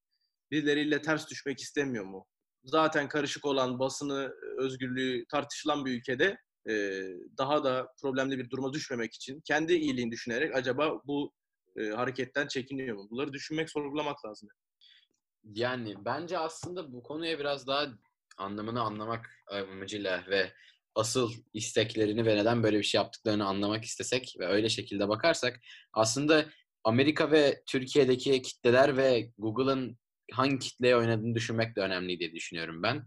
birileriyle 0.51 1.01
ters 1.01 1.29
düşmek 1.29 1.59
istemiyor 1.59 2.05
mu? 2.05 2.25
Zaten 2.63 3.07
karışık 3.07 3.45
olan 3.45 3.79
basını 3.79 4.33
özgürlüğü 4.57 5.25
tartışılan 5.31 5.85
bir 5.85 5.91
ülkede 5.91 6.37
e, 6.69 7.03
daha 7.37 7.63
da 7.63 7.87
problemli 8.01 8.37
bir 8.37 8.49
duruma 8.49 8.73
düşmemek 8.73 9.13
için 9.13 9.41
kendi 9.45 9.73
iyiliğini 9.73 10.11
düşünerek 10.11 10.55
acaba 10.55 11.01
bu 11.05 11.33
e, 11.79 11.89
hareketten 11.89 12.47
çekiniyor 12.47 12.97
mu? 12.97 13.07
Bunları 13.09 13.33
düşünmek, 13.33 13.69
sorgulamak 13.69 14.25
lazım. 14.25 14.49
Yani 15.43 15.95
bence 16.05 16.37
aslında 16.37 16.93
bu 16.93 17.03
konuya 17.03 17.39
biraz 17.39 17.67
daha 17.67 17.87
anlamını 18.37 18.81
anlamak 18.81 19.43
amacıyla 19.47 20.23
ve 20.29 20.53
asıl 20.95 21.33
isteklerini 21.53 22.25
ve 22.25 22.35
neden 22.35 22.63
böyle 22.63 22.77
bir 22.77 22.83
şey 22.83 22.99
yaptıklarını 22.99 23.45
anlamak 23.45 23.85
istesek 23.85 24.35
ve 24.39 24.47
öyle 24.47 24.69
şekilde 24.69 25.09
bakarsak 25.09 25.59
aslında 25.93 26.45
Amerika 26.83 27.31
ve 27.31 27.63
Türkiye'deki 27.67 28.41
kitleler 28.41 28.97
ve 28.97 29.31
Google'ın 29.37 29.97
hangi 30.31 30.59
kitleye 30.59 30.95
oynadığını 30.95 31.35
düşünmek 31.35 31.75
de 31.75 31.81
önemli 31.81 32.19
diye 32.19 32.33
düşünüyorum 32.33 32.83
ben. 32.83 33.03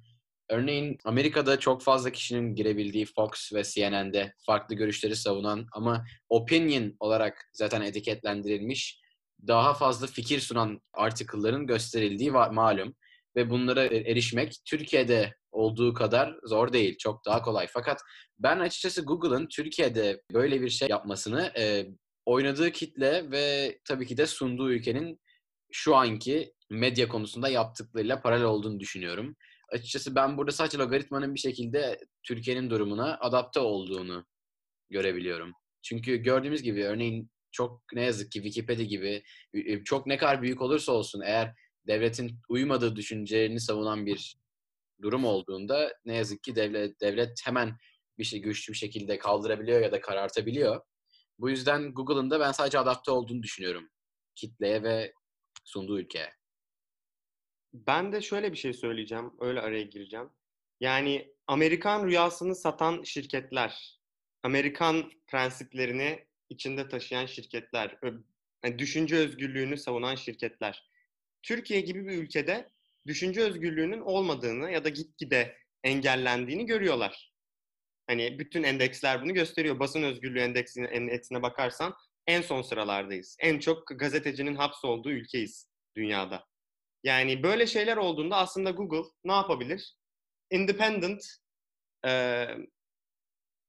Örneğin 0.51 0.99
Amerika'da 1.05 1.59
çok 1.59 1.83
fazla 1.83 2.11
kişinin 2.11 2.55
girebildiği 2.55 3.07
Fox 3.07 3.53
ve 3.53 3.65
CNN'de 3.65 4.35
farklı 4.47 4.75
görüşleri 4.75 5.17
savunan 5.17 5.67
ama 5.73 6.05
opinion 6.29 6.97
olarak 7.01 7.51
zaten 7.53 7.81
etiketlendirilmiş 7.81 9.01
daha 9.47 9.75
fazla 9.75 10.07
fikir 10.07 10.41
sunan 10.41 10.81
article'ların 10.93 11.67
gösterildiği 11.67 12.31
malum 12.31 12.95
ve 13.37 13.51
bunlara 13.51 13.85
e- 13.85 14.11
erişmek 14.11 14.55
Türkiye'de 14.65 15.35
olduğu 15.53 15.95
kadar 15.95 16.37
zor 16.45 16.73
değil. 16.73 16.97
Çok 16.99 17.25
daha 17.25 17.43
kolay. 17.43 17.67
Fakat 17.73 18.01
ben 18.39 18.59
açıkçası 18.59 19.03
Google'ın 19.03 19.47
Türkiye'de 19.47 20.23
böyle 20.33 20.61
bir 20.61 20.71
şey 20.71 20.89
yapmasını 20.89 21.53
e, 21.59 21.87
oynadığı 22.27 22.71
kitle 22.71 23.31
ve 23.31 23.79
tabii 23.85 24.07
ki 24.07 24.17
de 24.17 24.27
sunduğu 24.27 24.73
ülkenin 24.73 25.21
şu 25.73 25.97
anki 25.97 26.53
medya 26.71 27.09
konusunda 27.09 27.49
yaptıklarıyla 27.49 28.23
paralel 28.23 28.45
olduğunu 28.45 28.81
düşünüyorum. 28.81 29.37
Açıkçası 29.73 30.15
ben 30.15 30.37
burada 30.37 30.53
sadece 30.53 30.79
logaritmanın 30.79 31.35
bir 31.35 31.41
şekilde 31.41 31.99
Türkiye'nin 32.23 32.71
durumuna 32.71 33.19
adapte 33.21 33.61
olduğunu 33.61 34.27
görebiliyorum. 34.91 35.53
Çünkü 35.83 36.17
gördüğümüz 36.17 36.63
gibi 36.63 36.85
örneğin 36.85 37.31
çok 37.53 37.83
ne 37.95 38.03
yazık 38.03 38.33
ki 38.33 38.43
Wikipedia 38.43 38.85
gibi 38.85 39.23
çok 39.85 40.07
ne 40.07 40.17
kadar 40.17 40.43
büyük 40.43 40.63
olursa 40.63 40.93
olsun 40.93 41.21
eğer 41.21 41.55
devletin 41.87 42.41
uymadığı 42.49 42.97
düşüncelerini 42.97 43.61
savunan 43.61 44.07
bir 44.07 44.37
durum 45.03 45.25
olduğunda 45.25 45.95
ne 46.05 46.17
yazık 46.17 46.43
ki 46.43 46.57
devlet 46.57 47.01
devlet 47.01 47.41
hemen 47.45 47.77
bir 48.19 48.25
şey 48.25 48.41
güçlü 48.41 48.73
bir 48.73 48.79
şekilde 48.79 49.19
kaldırabiliyor 49.19 49.81
ya 49.81 49.93
da 49.93 50.01
karartabiliyor. 50.01 50.81
Bu 51.39 51.51
yüzden 51.51 51.95
Google'ın 51.95 52.31
da 52.31 52.41
ben 52.41 52.53
sadece 52.53 52.79
adapte 52.79 53.11
olduğunu 53.11 53.43
düşünüyorum 53.43 53.89
kitleye 54.35 54.83
ve 54.83 55.13
sunduğu 55.65 56.01
ülkeye. 56.01 56.35
Ben 57.73 58.13
de 58.13 58.21
şöyle 58.21 58.53
bir 58.53 58.57
şey 58.57 58.73
söyleyeceğim. 58.73 59.33
Öyle 59.41 59.61
araya 59.61 59.83
gireceğim. 59.83 60.31
Yani 60.81 61.35
Amerikan 61.47 62.07
rüyasını 62.07 62.55
satan 62.55 63.03
şirketler, 63.03 64.01
Amerikan 64.43 65.13
prensiplerini 65.27 66.27
içinde 66.49 66.89
taşıyan 66.89 67.27
şirketler, 67.27 67.99
Yani 68.65 68.79
düşünce 68.79 69.17
özgürlüğünü 69.17 69.77
savunan 69.77 70.15
şirketler. 70.15 70.91
Türkiye 71.43 71.81
gibi 71.81 72.07
bir 72.07 72.19
ülkede 72.19 72.69
düşünce 73.07 73.41
özgürlüğünün 73.41 74.01
olmadığını 74.01 74.71
ya 74.71 74.85
da 74.85 74.89
gitgide 74.89 75.57
engellendiğini 75.85 76.67
görüyorlar. 76.67 77.33
Hani 78.07 78.39
bütün 78.39 78.63
endeksler 78.63 79.23
bunu 79.23 79.35
gösteriyor. 79.35 79.79
Basın 79.79 80.03
özgürlüğü 80.03 80.41
endeksine, 80.41 80.87
endeksine 80.87 81.43
bakarsan 81.43 81.95
en 82.27 82.43
son 82.43 82.63
sıralardayız. 82.63 83.37
En 83.41 83.59
çok 83.59 83.89
gazetecinin 83.89 84.57
hapsolduğu 84.57 85.11
ülkeyiz 85.11 85.69
dünyada. 85.97 86.45
Yani 87.05 87.43
böyle 87.43 87.67
şeyler 87.67 87.97
olduğunda 87.97 88.37
aslında 88.37 88.71
Google 88.71 89.11
ne 89.25 89.33
yapabilir? 89.33 89.97
Independent 90.51 91.25
e, 92.07 92.45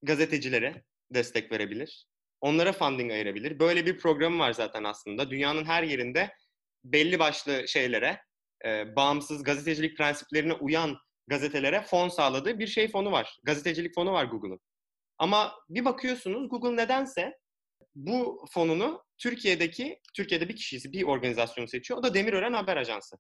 gazetecilere 0.02 0.84
destek 1.12 1.52
verebilir. 1.52 2.06
Onlara 2.42 2.74
funding 2.74 3.12
ayırabilir. 3.12 3.60
Böyle 3.60 3.86
bir 3.86 3.98
programı 3.98 4.40
var 4.40 4.54
zaten 4.54 4.84
aslında. 4.84 5.30
Dünyanın 5.30 5.66
her 5.66 5.84
yerinde 5.84 6.36
belli 6.84 7.20
başlı 7.20 7.68
şeylere, 7.68 8.22
e, 8.66 8.96
bağımsız 8.96 9.44
gazetecilik 9.44 9.98
prensiplerine 9.98 10.54
uyan 10.54 10.98
gazetelere 11.28 11.82
fon 11.82 12.10
sağladığı 12.10 12.60
bir 12.60 12.68
şey 12.68 12.92
fonu 12.92 13.12
var. 13.12 13.40
Gazetecilik 13.44 13.96
fonu 13.96 14.12
var 14.12 14.26
Google'un. 14.26 14.60
Ama 15.18 15.56
bir 15.70 15.86
bakıyorsunuz 15.86 16.50
Google 16.50 16.76
nedense 16.76 17.40
bu 17.96 18.46
fonunu 18.52 19.04
Türkiye'deki, 19.18 20.00
Türkiye'de 20.14 20.50
bir 20.50 20.56
kişisi, 20.56 20.92
bir 20.92 21.04
organizasyonu 21.04 21.68
seçiyor. 21.68 22.00
O 22.00 22.04
da 22.04 22.14
Demirören 22.14 22.54
Haber 22.54 22.78
Ajansı. 22.78 23.18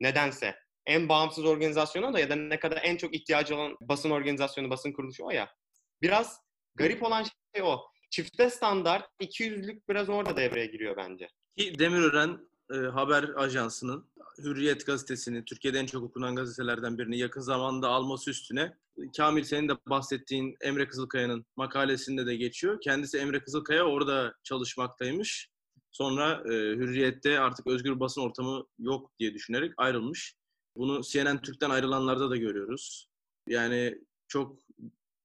Nedense. 0.00 0.54
En 0.86 1.08
bağımsız 1.08 1.44
organizasyona 1.44 2.12
da 2.12 2.20
ya 2.20 2.30
da 2.30 2.36
ne 2.36 2.58
kadar 2.58 2.80
en 2.82 2.96
çok 2.96 3.14
ihtiyacı 3.14 3.56
olan 3.56 3.76
basın 3.80 4.10
organizasyonu, 4.10 4.70
basın 4.70 4.92
kuruluşu 4.92 5.24
o 5.24 5.30
ya. 5.30 5.54
Biraz 6.02 6.40
garip 6.74 7.02
olan 7.02 7.24
şey 7.54 7.62
o. 7.62 7.80
Çifte 8.10 8.50
standart, 8.50 9.06
200'lük 9.20 9.82
biraz 9.88 10.08
orada 10.08 10.36
devreye 10.36 10.66
giriyor 10.66 10.96
bence. 10.96 11.28
Ki 11.56 11.78
Demirören 11.78 12.38
e, 12.74 12.76
haber 12.76 13.24
ajansının 13.36 14.10
Hürriyet 14.38 14.86
gazetesini, 14.86 15.44
Türkiye'de 15.44 15.78
en 15.78 15.86
çok 15.86 16.04
okunan 16.04 16.36
gazetelerden 16.36 16.98
birini 16.98 17.18
yakın 17.18 17.40
zamanda 17.40 17.88
alması 17.88 18.30
üstüne 18.30 18.74
Kamil 19.16 19.44
senin 19.44 19.68
de 19.68 19.72
bahsettiğin 19.86 20.56
Emre 20.60 20.88
Kızılkaya'nın 20.88 21.46
makalesinde 21.56 22.26
de 22.26 22.36
geçiyor. 22.36 22.80
Kendisi 22.80 23.18
Emre 23.18 23.40
Kızılkaya 23.44 23.84
orada 23.84 24.34
çalışmaktaymış. 24.42 25.48
Sonra 25.90 26.42
e, 26.46 26.52
Hürriyet'te 26.52 27.40
artık 27.40 27.66
özgür 27.66 28.00
basın 28.00 28.20
ortamı 28.20 28.66
yok 28.78 29.10
diye 29.18 29.34
düşünerek 29.34 29.72
ayrılmış. 29.76 30.34
Bunu 30.76 31.02
CNN 31.02 31.42
Türk'ten 31.42 31.70
ayrılanlarda 31.70 32.30
da 32.30 32.36
görüyoruz. 32.36 33.08
Yani 33.48 33.98
çok 34.28 34.58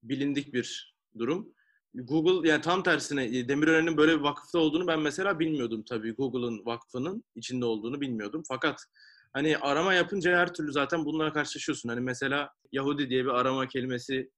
bilindik 0.04 0.54
bir 0.54 0.96
durum. 1.18 1.54
Google 1.94 2.50
yani 2.50 2.62
tam 2.62 2.84
tersine 2.84 3.26
e, 3.26 3.48
Demirören'in 3.48 3.98
böyle 3.98 4.18
bir 4.18 4.24
vakıfta 4.24 4.60
olduğunu 4.60 4.88
ben 4.88 5.00
mesela 5.00 5.40
bilmiyordum 5.40 5.84
tabii. 5.90 6.16
Google'ın 6.16 6.66
vakfının 6.66 7.24
içinde 7.36 7.66
olduğunu 7.66 8.02
bilmiyordum. 8.02 8.44
Fakat 8.48 8.86
hani 9.34 9.58
arama 9.58 9.94
yapınca 9.94 10.38
her 10.38 10.54
türlü 10.54 10.72
zaten 10.72 11.06
bununla 11.06 11.34
karşılaşıyorsun. 11.34 11.90
Hani 11.90 12.02
mesela 12.02 12.50
Yahudi 12.72 13.10
diye 13.10 13.24
bir 13.26 13.30
arama 13.30 13.68
kelimesi 13.68 14.32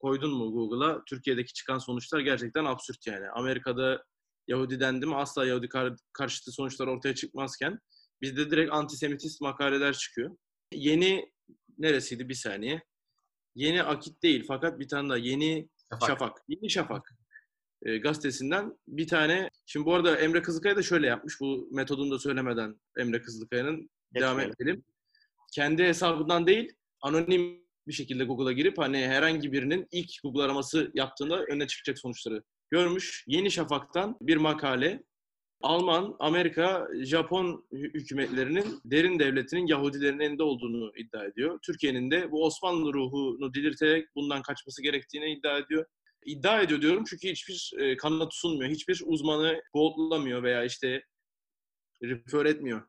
koydun 0.00 0.34
mu 0.34 0.52
Google'a 0.52 1.02
Türkiye'deki 1.04 1.52
çıkan 1.52 1.78
sonuçlar 1.78 2.20
gerçekten 2.20 2.64
absürt 2.64 3.06
yani. 3.06 3.28
Amerika'da 3.34 4.04
Yahudi 4.48 4.80
dendi 4.80 5.06
mi 5.06 5.16
asla 5.16 5.46
Yahudi 5.46 5.68
kar- 5.68 5.96
karşıtı 6.12 6.52
sonuçlar 6.52 6.86
ortaya 6.86 7.14
çıkmazken 7.14 7.78
bizde 8.22 8.50
direkt 8.50 8.72
antisemitist 8.72 9.40
makaleler 9.40 9.94
çıkıyor. 9.94 10.36
Yeni 10.72 11.32
neresiydi 11.78 12.28
bir 12.28 12.34
saniye. 12.34 12.82
Yeni 13.54 13.82
Akit 13.82 14.22
değil 14.22 14.44
fakat 14.48 14.78
bir 14.78 14.88
tane 14.88 15.08
daha 15.08 15.18
Yeni 15.18 15.68
Şafak. 15.90 16.08
Şafak. 16.08 16.42
Yeni 16.48 16.70
Şafak 16.70 17.14
e, 17.82 17.98
gazetesinden 17.98 18.78
bir 18.88 19.06
tane. 19.06 19.50
Şimdi 19.66 19.86
bu 19.86 19.94
arada 19.94 20.16
Emre 20.16 20.42
Kızılkaya 20.42 20.76
da 20.76 20.82
şöyle 20.82 21.06
yapmış. 21.06 21.40
Bu 21.40 21.68
metodunu 21.72 22.10
da 22.10 22.18
söylemeden 22.18 22.80
Emre 22.98 23.22
Kızılkaya'nın 23.22 23.90
devam 24.14 24.40
edelim. 24.40 24.84
Kendi 25.54 25.84
hesabından 25.84 26.46
değil, 26.46 26.72
anonim 27.02 27.60
bir 27.86 27.92
şekilde 27.92 28.24
Google'a 28.24 28.52
girip 28.52 28.78
hani 28.78 28.98
herhangi 28.98 29.52
birinin 29.52 29.88
ilk 29.92 30.10
Google 30.22 30.42
araması 30.42 30.90
yaptığında 30.94 31.44
önüne 31.44 31.66
çıkacak 31.66 31.98
sonuçları 31.98 32.42
görmüş. 32.70 33.24
Yeni 33.26 33.50
Şafak'tan 33.50 34.16
bir 34.20 34.36
makale. 34.36 35.02
Alman, 35.60 36.16
Amerika, 36.18 36.88
Japon 37.02 37.66
hü- 37.72 37.94
hükümetlerinin 37.94 38.80
derin 38.84 39.18
devletinin 39.18 39.66
Yahudilerin 39.66 40.20
elinde 40.20 40.42
olduğunu 40.42 40.92
iddia 40.96 41.24
ediyor. 41.24 41.58
Türkiye'nin 41.62 42.10
de 42.10 42.30
bu 42.30 42.44
Osmanlı 42.46 42.92
ruhunu 42.92 43.54
delirterek 43.54 44.08
bundan 44.14 44.42
kaçması 44.42 44.82
gerektiğini 44.82 45.32
iddia 45.32 45.58
ediyor. 45.58 45.84
İddia 46.26 46.62
ediyor 46.62 46.82
diyorum 46.82 47.04
çünkü 47.10 47.28
hiçbir 47.30 47.72
e, 47.78 47.96
kanıt 47.96 48.34
sunmuyor. 48.34 48.70
Hiçbir 48.70 49.02
uzmanı 49.06 49.62
boldlamıyor 49.74 50.42
veya 50.42 50.64
işte 50.64 51.04
refer 52.02 52.46
etmiyor. 52.46 52.82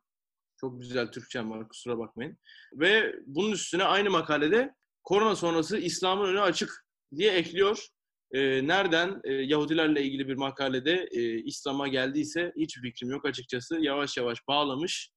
Çok 0.60 0.80
güzel 0.80 1.12
Türkçem 1.12 1.50
var 1.50 1.68
kusura 1.68 1.98
bakmayın. 1.98 2.38
Ve 2.72 3.14
bunun 3.26 3.52
üstüne 3.52 3.84
aynı 3.84 4.10
makalede 4.10 4.74
korona 5.04 5.36
sonrası 5.36 5.78
İslam'ın 5.78 6.28
önü 6.28 6.40
açık 6.40 6.86
diye 7.16 7.32
ekliyor. 7.32 7.86
Ee, 8.32 8.66
nereden 8.66 9.20
e, 9.24 9.32
Yahudilerle 9.32 10.02
ilgili 10.02 10.28
bir 10.28 10.34
makalede 10.34 11.08
e, 11.10 11.38
İslam'a 11.38 11.88
geldiyse 11.88 12.52
hiç 12.56 12.80
fikrim 12.80 13.10
yok 13.10 13.26
açıkçası. 13.26 13.78
Yavaş 13.80 14.16
yavaş 14.16 14.38
bağlamış. 14.48 15.10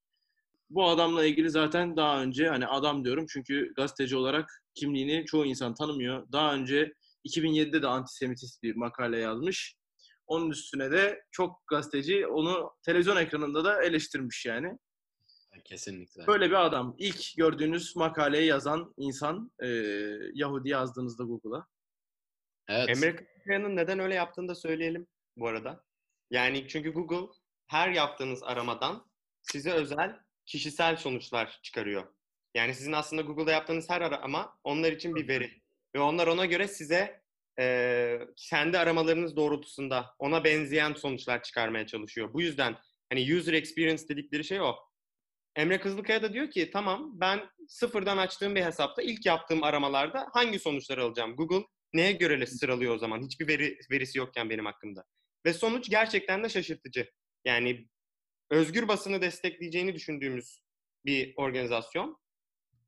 Bu 0.69 0.89
adamla 0.89 1.25
ilgili 1.25 1.50
zaten 1.50 1.98
daha 1.98 2.22
önce 2.22 2.48
hani 2.50 2.67
adam 2.67 3.05
diyorum 3.05 3.25
çünkü 3.29 3.74
gazeteci 3.75 4.17
olarak 4.17 4.63
kimliğini 4.75 5.25
çoğu 5.25 5.45
insan 5.45 5.74
tanımıyor. 5.74 6.27
Daha 6.31 6.55
önce 6.55 6.93
2007'de 7.27 7.81
de 7.81 7.88
antisemitist 7.88 8.63
bir 8.63 8.75
makale 8.75 9.19
yazmış. 9.19 9.75
Onun 10.27 10.50
üstüne 10.50 10.91
de 10.91 11.22
çok 11.31 11.67
gazeteci 11.67 12.27
onu 12.27 12.72
televizyon 12.86 13.17
ekranında 13.17 13.65
da 13.65 13.84
eleştirmiş 13.84 14.45
yani. 14.45 14.77
Kesinlikle. 15.65 16.27
Böyle 16.27 16.50
bir 16.50 16.65
adam. 16.65 16.95
İlk 16.98 17.38
gördüğünüz 17.38 17.95
makaleyi 17.95 18.48
yazan 18.48 18.93
insan 18.98 19.51
e, 19.63 19.67
Yahudi 20.34 20.69
yazdığınızda 20.69 21.24
Google'a. 21.24 21.65
Evet. 22.67 22.89
Emre 22.89 23.15
Kızılkaya'nın 23.15 23.75
neden 23.75 24.00
öyle 24.00 24.15
yaptığını 24.15 24.48
da 24.48 24.55
söyleyelim 24.55 25.07
bu 25.38 25.48
arada. 25.48 25.84
Yani 26.31 26.67
çünkü 26.67 26.93
Google 26.93 27.34
her 27.67 27.89
yaptığınız 27.89 28.43
aramadan 28.43 29.12
size 29.41 29.72
özel 29.72 30.19
kişisel 30.45 30.98
sonuçlar 30.98 31.60
çıkarıyor. 31.63 32.07
Yani 32.55 32.75
sizin 32.75 32.91
aslında 32.91 33.22
Google'da 33.22 33.51
yaptığınız 33.51 33.89
her 33.89 34.01
arama 34.01 34.60
onlar 34.63 34.91
için 34.91 35.15
bir 35.15 35.27
veri. 35.27 35.62
Ve 35.95 36.00
onlar 36.00 36.27
ona 36.27 36.45
göre 36.45 36.67
size 36.67 37.22
e, 37.60 38.19
kendi 38.36 38.77
aramalarınız 38.79 39.36
doğrultusunda 39.36 40.15
ona 40.19 40.43
benzeyen 40.43 40.93
sonuçlar 40.93 41.43
çıkarmaya 41.43 41.88
çalışıyor. 41.88 42.34
Bu 42.34 42.41
yüzden 42.41 42.77
hani 43.10 43.36
user 43.36 43.53
experience 43.53 44.07
dedikleri 44.10 44.43
şey 44.43 44.62
o. 44.62 44.75
Emre 45.55 45.79
Kızılkaya 45.79 46.22
da 46.22 46.34
diyor 46.34 46.51
ki 46.51 46.69
tamam 46.72 47.12
ben 47.13 47.50
sıfırdan 47.67 48.17
açtığım 48.17 48.55
bir 48.55 48.63
hesapta 48.63 49.01
ilk 49.01 49.25
yaptığım 49.25 49.63
aramalarda 49.63 50.27
hangi 50.34 50.60
sonuçları 50.60 51.03
alacağım? 51.03 51.36
Google 51.36 51.65
neye 51.95 52.11
göre 52.11 52.45
sıralıyor 52.45 52.95
o 52.95 52.97
zaman? 52.97 53.23
Hiçbir 53.23 53.47
veri, 53.47 53.77
verisi 53.91 54.17
yokken 54.17 54.49
benim 54.49 54.65
hakkımda. 54.65 55.03
Ve 55.45 55.53
sonuç 55.53 55.89
gerçekten 55.89 56.43
de 56.43 56.49
şaşırtıcı. 56.49 57.09
Yani 57.45 57.87
özgür 58.49 58.87
basını 58.87 59.21
destekleyeceğini 59.21 59.95
düşündüğümüz 59.95 60.59
bir 61.05 61.33
organizasyon 61.35 62.17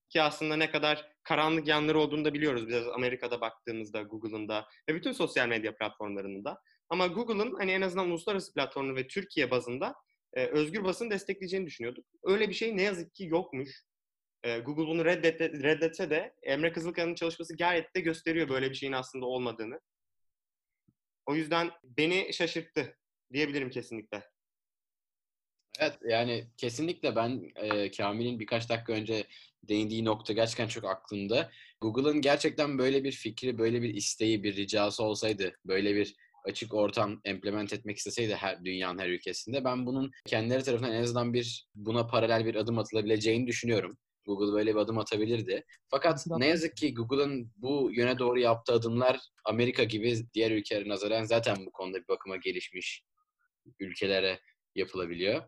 ki 0.09 0.21
aslında 0.21 0.55
ne 0.55 0.71
kadar 0.71 1.11
karanlık 1.23 1.67
yanları 1.67 1.99
olduğunu 1.99 2.25
da 2.25 2.33
biliyoruz 2.33 2.67
biraz 2.67 2.87
Amerika'da 2.87 3.41
baktığımızda 3.41 4.01
Google'ın 4.01 4.47
da 4.47 4.67
ve 4.89 4.95
bütün 4.95 5.11
sosyal 5.11 5.47
medya 5.47 5.77
platformlarının 5.77 6.45
da. 6.45 6.61
Ama 6.89 7.07
Google'ın 7.07 7.55
hani 7.55 7.71
en 7.71 7.81
azından 7.81 8.09
uluslararası 8.09 8.53
platformu 8.53 8.95
ve 8.95 9.07
Türkiye 9.07 9.51
bazında 9.51 9.95
e, 10.33 10.45
özgür 10.45 10.83
basını 10.83 11.11
destekleyeceğini 11.11 11.65
düşünüyorduk. 11.65 12.05
Öyle 12.23 12.49
bir 12.49 12.53
şey 12.53 12.77
ne 12.77 12.81
yazık 12.81 13.15
ki 13.15 13.25
yokmuş. 13.25 13.83
Google 14.43 14.87
bunu 14.87 15.05
reddette, 15.05 15.51
reddetse 15.51 16.09
de 16.09 16.33
Emre 16.43 16.71
Kızılkaya'nın 16.71 17.15
çalışması 17.15 17.57
gayet 17.57 17.95
de 17.95 18.01
gösteriyor 18.01 18.49
böyle 18.49 18.69
bir 18.69 18.75
şeyin 18.75 18.93
aslında 18.93 19.25
olmadığını. 19.25 19.79
O 21.25 21.35
yüzden 21.35 21.71
beni 21.83 22.33
şaşırttı 22.33 22.97
diyebilirim 23.33 23.69
kesinlikle. 23.69 24.23
Evet 25.79 25.97
yani 26.09 26.47
kesinlikle 26.57 27.15
ben 27.15 27.51
e, 27.55 27.91
Kamil'in 27.91 28.39
birkaç 28.39 28.69
dakika 28.69 28.93
önce 28.93 29.27
değindiği 29.63 30.05
nokta 30.05 30.33
gerçekten 30.33 30.67
çok 30.67 30.85
aklımda. 30.85 31.51
Google'ın 31.81 32.21
gerçekten 32.21 32.77
böyle 32.77 33.03
bir 33.03 33.11
fikri, 33.11 33.57
böyle 33.57 33.81
bir 33.81 33.93
isteği, 33.93 34.43
bir 34.43 34.55
ricası 34.55 35.03
olsaydı, 35.03 35.53
böyle 35.65 35.95
bir 35.95 36.15
açık 36.43 36.73
ortam 36.73 37.21
implement 37.25 37.73
etmek 37.73 37.97
isteseydi 37.97 38.35
her 38.35 38.65
dünyanın 38.65 38.99
her 38.99 39.09
ülkesinde 39.09 39.63
ben 39.63 39.85
bunun 39.85 40.11
kendileri 40.25 40.63
tarafından 40.63 40.93
en 40.93 41.03
azından 41.03 41.33
bir 41.33 41.67
buna 41.75 42.07
paralel 42.07 42.45
bir 42.45 42.55
adım 42.55 42.79
atılabileceğini 42.79 43.47
düşünüyorum. 43.47 43.97
Google 44.27 44.53
böyle 44.53 44.75
bir 44.75 44.79
adım 44.79 44.97
atabilirdi. 44.97 45.65
Fakat 45.89 46.25
ne 46.27 46.47
yazık 46.47 46.77
ki 46.77 46.93
Google'ın 46.93 47.51
bu 47.55 47.89
yöne 47.93 48.19
doğru 48.19 48.39
yaptığı 48.39 48.73
adımlar 48.73 49.19
Amerika 49.45 49.83
gibi 49.83 50.15
diğer 50.33 50.51
ülkelere 50.51 50.89
nazaran 50.89 51.23
zaten 51.23 51.65
bu 51.65 51.71
konuda 51.71 51.97
bir 51.97 52.07
bakıma 52.07 52.37
gelişmiş 52.37 53.03
ülkelere 53.79 54.39
yapılabiliyor. 54.75 55.43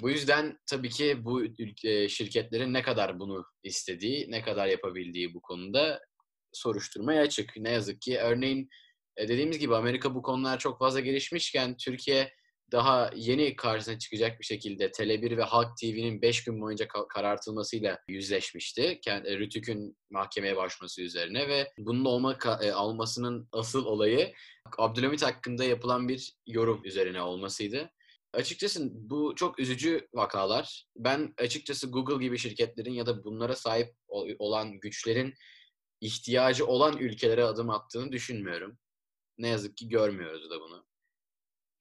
Bu 0.00 0.10
yüzden 0.10 0.58
tabii 0.70 0.88
ki 0.88 1.24
bu 1.24 1.44
ülke 1.44 2.08
şirketlerin 2.08 2.72
ne 2.72 2.82
kadar 2.82 3.20
bunu 3.20 3.44
istediği, 3.62 4.30
ne 4.30 4.42
kadar 4.42 4.66
yapabildiği 4.66 5.34
bu 5.34 5.40
konuda 5.40 6.00
soruşturmaya 6.52 7.22
açık. 7.22 7.56
Ne 7.56 7.70
yazık 7.70 8.00
ki 8.00 8.18
örneğin 8.18 8.68
e, 9.16 9.28
dediğimiz 9.28 9.58
gibi 9.58 9.76
Amerika 9.76 10.14
bu 10.14 10.22
konular 10.22 10.58
çok 10.58 10.78
fazla 10.78 11.00
gelişmişken 11.00 11.76
Türkiye 11.76 12.32
daha 12.72 13.10
yeni 13.14 13.56
karşısına 13.56 13.98
çıkacak 13.98 14.40
bir 14.40 14.44
şekilde 14.44 14.90
Tele1 14.90 15.36
ve 15.36 15.42
Halk 15.42 15.76
TV'nin 15.76 16.22
5 16.22 16.44
gün 16.44 16.60
boyunca 16.60 16.84
ka- 16.84 17.08
karartılmasıyla 17.08 17.98
yüzleşmişti. 18.08 18.98
Kendi, 19.02 19.38
Rütük'ün 19.38 19.96
mahkemeye 20.10 20.56
başvurması 20.56 21.02
üzerine 21.02 21.48
ve 21.48 21.72
bunun 21.78 22.04
olma 22.04 22.38
e, 22.62 22.72
almasının 22.72 23.48
asıl 23.52 23.84
olayı 23.84 24.32
Abdülhamit 24.78 25.22
hakkında 25.22 25.64
yapılan 25.64 26.08
bir 26.08 26.34
yorum 26.46 26.84
üzerine 26.84 27.22
olmasıydı. 27.22 27.90
Açıkçası 28.32 28.88
bu 28.92 29.34
çok 29.36 29.58
üzücü 29.58 30.08
vakalar. 30.14 30.86
Ben 30.96 31.34
açıkçası 31.38 31.90
Google 31.90 32.24
gibi 32.24 32.38
şirketlerin 32.38 32.92
ya 32.92 33.06
da 33.06 33.24
bunlara 33.24 33.56
sahip 33.56 33.94
ol- 34.08 34.34
olan 34.38 34.80
güçlerin 34.80 35.34
ihtiyacı 36.00 36.66
olan 36.66 36.98
ülkelere 36.98 37.44
adım 37.44 37.70
attığını 37.70 38.12
düşünmüyorum. 38.12 38.78
Ne 39.38 39.48
yazık 39.48 39.76
ki 39.76 39.88
görmüyoruz 39.88 40.50
da 40.50 40.60
bunu. 40.60 40.86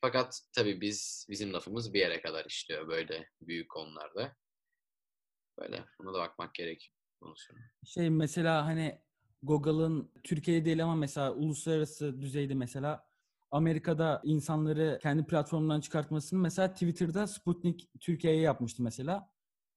Fakat 0.06 0.42
tabii 0.56 0.82
biz 0.82 1.28
bizim 1.30 1.54
lafımız 1.54 1.94
bir 1.94 2.00
yere 2.00 2.22
kadar 2.22 2.46
işliyor 2.46 2.88
böyle 2.88 3.30
büyük 3.42 3.70
konularda. 3.70 4.36
Böyle 5.60 5.86
buna 6.00 6.14
da 6.14 6.20
bakmak 6.20 6.56
söyleyeyim. 7.36 7.70
Şey 7.86 8.10
mesela 8.10 8.66
hani 8.66 9.02
Google'ın 9.44 10.12
Türkiye'de 10.24 10.66
değil 10.66 10.84
ama 10.84 10.96
mesela 10.96 11.34
uluslararası 11.34 12.22
düzeyde 12.22 12.54
mesela 12.54 13.10
Amerika'da 13.52 14.22
insanları 14.24 15.00
kendi 15.02 15.26
platformundan 15.26 15.82
çıkartmasını 15.82 16.40
mesela 16.40 16.74
Twitter'da 16.74 17.28
Sputnik 17.28 17.90
Türkiye'ye 18.00 18.42
yapmıştı 18.42 18.84
mesela. 18.84 19.30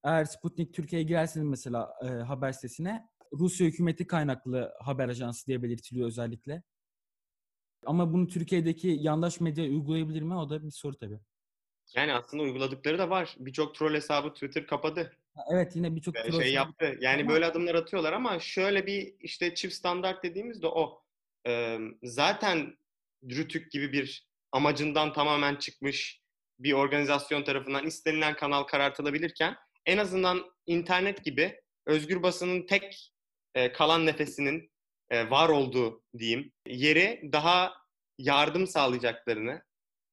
Eğer 0.05 0.25
Sputnik 0.25 0.75
Türkiye'ye 0.75 1.09
girerseniz 1.09 1.49
mesela 1.49 1.95
e, 2.03 2.07
haber 2.07 2.53
sitesine 2.53 3.09
Rusya 3.33 3.67
hükümeti 3.67 4.07
kaynaklı 4.07 4.73
haber 4.81 5.09
ajansı 5.09 5.47
diye 5.47 5.63
belirtiliyor 5.63 6.07
özellikle. 6.07 6.63
Ama 7.89 8.13
bunu 8.13 8.29
Türkiye'deki 8.29 8.89
yandaş 9.01 9.41
medya 9.41 9.65
uygulayabilir 9.65 10.23
mi? 10.23 10.35
O 10.37 10.51
da 10.51 10.65
bir 10.67 10.71
soru 10.71 10.97
tabii. 10.97 11.19
Yani 11.97 12.13
aslında 12.15 12.43
uyguladıkları 12.43 12.99
da 12.99 13.11
var. 13.11 13.37
Birçok 13.39 13.75
troll 13.75 13.95
hesabı 13.95 14.33
Twitter 14.35 14.67
kapadı. 14.67 15.13
Evet 15.53 15.77
yine 15.77 15.97
birçok 15.97 16.15
troll 16.15 16.25
şey 16.25 16.41
hesabı- 16.41 16.55
yaptı. 16.55 16.99
Yani 17.01 17.23
Ama- 17.23 17.31
böyle 17.31 17.47
adımlar 17.47 17.75
atıyorlar 17.75 18.13
ama 18.13 18.39
şöyle 18.39 18.87
bir 18.87 19.15
işte 19.21 19.55
çift 19.55 19.75
standart 19.75 20.25
dediğimiz 20.25 20.63
de 20.63 20.67
o. 20.67 21.03
Ee, 21.47 21.79
zaten 22.03 22.77
Rütük 23.31 23.71
gibi 23.73 23.93
bir 23.93 24.27
amacından 24.53 25.13
tamamen 25.13 25.57
çıkmış 25.57 26.21
bir 26.59 26.73
organizasyon 26.73 27.45
tarafından 27.45 27.87
istenilen 27.87 28.37
kanal 28.37 28.63
karartılabilirken 28.63 29.57
en 29.87 29.99
azından 29.99 30.45
internet 30.67 31.25
gibi 31.25 31.61
özgür 31.87 32.23
basının 32.23 32.67
tek 32.67 33.13
e, 33.55 33.73
kalan 33.73 34.07
nefesinin 34.07 34.71
var 35.13 35.49
olduğu 35.49 36.03
diyeyim 36.19 36.53
yeri 36.67 37.31
daha 37.33 37.73
yardım 38.19 38.67
sağlayacaklarını 38.67 39.63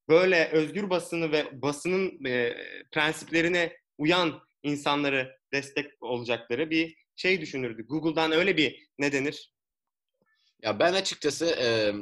böyle 0.10 0.50
özgür 0.50 0.90
basını 0.90 1.32
ve 1.32 1.62
basının 1.62 2.26
e, 2.26 2.58
prensiplerine 2.92 3.78
uyan 3.98 4.42
insanları 4.64 5.38
destek 5.54 6.04
olacakları 6.04 6.70
bir 6.70 6.96
şey 7.16 7.42
düşünürdü. 7.42 7.86
Google'dan 7.88 8.32
öyle 8.32 8.58
bir 8.58 8.88
ne 9.00 9.12
denir? 9.12 9.52
Ya 10.62 10.80
ben 10.80 10.94
açıkçası 10.94 11.46
e, 11.46 11.94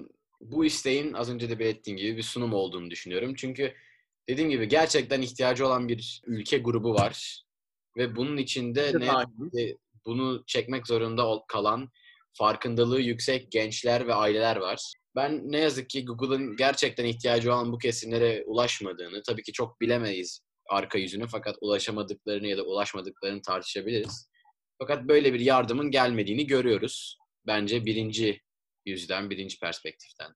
bu 0.42 0.66
isteğin 0.66 1.14
az 1.14 1.30
önce 1.30 1.50
de 1.50 1.60
belirttiğim 1.60 1.98
gibi 1.98 2.18
bir 2.18 2.24
sunum 2.24 2.54
olduğunu 2.54 2.92
düşünüyorum. 2.92 3.34
Çünkü 3.36 3.74
dediğim 4.30 4.50
gibi 4.50 4.68
gerçekten 4.68 5.22
ihtiyacı 5.22 5.68
olan 5.68 5.88
bir 5.88 6.22
ülke 6.26 6.58
grubu 6.58 6.94
var. 6.94 7.44
Ve 7.98 8.16
bunun 8.16 8.38
içinde 8.38 8.92
ne 9.00 9.10
ki 9.52 9.78
bunu 10.06 10.44
çekmek 10.48 10.88
zorunda 10.88 11.40
kalan 11.48 11.90
farkındalığı 12.38 13.02
yüksek 13.02 13.52
gençler 13.52 14.08
ve 14.08 14.14
aileler 14.14 14.56
var. 14.56 14.94
Ben 15.16 15.52
ne 15.52 15.58
yazık 15.60 15.90
ki 15.90 16.06
Google'ın 16.06 16.56
gerçekten 16.58 17.06
ihtiyacı 17.06 17.54
olan 17.54 17.72
bu 17.72 17.78
kesimlere 17.78 18.44
ulaşmadığını, 18.46 19.22
tabii 19.28 19.44
ki 19.44 19.52
çok 19.52 19.82
bilemeyiz 19.82 20.42
arka 20.70 20.98
yüzünü 20.98 21.28
fakat 21.28 21.56
ulaşamadıklarını 21.62 22.48
ya 22.48 22.58
da 22.58 22.64
ulaşmadıklarını 22.64 23.42
tartışabiliriz. 23.42 24.30
Fakat 24.80 25.08
böyle 25.08 25.34
bir 25.34 25.40
yardımın 25.40 25.92
gelmediğini 25.92 26.48
görüyoruz. 26.48 27.18
Bence 27.48 27.86
birinci 27.86 28.42
yüzden, 28.86 29.30
birinci 29.30 29.60
perspektiften. 29.60 30.32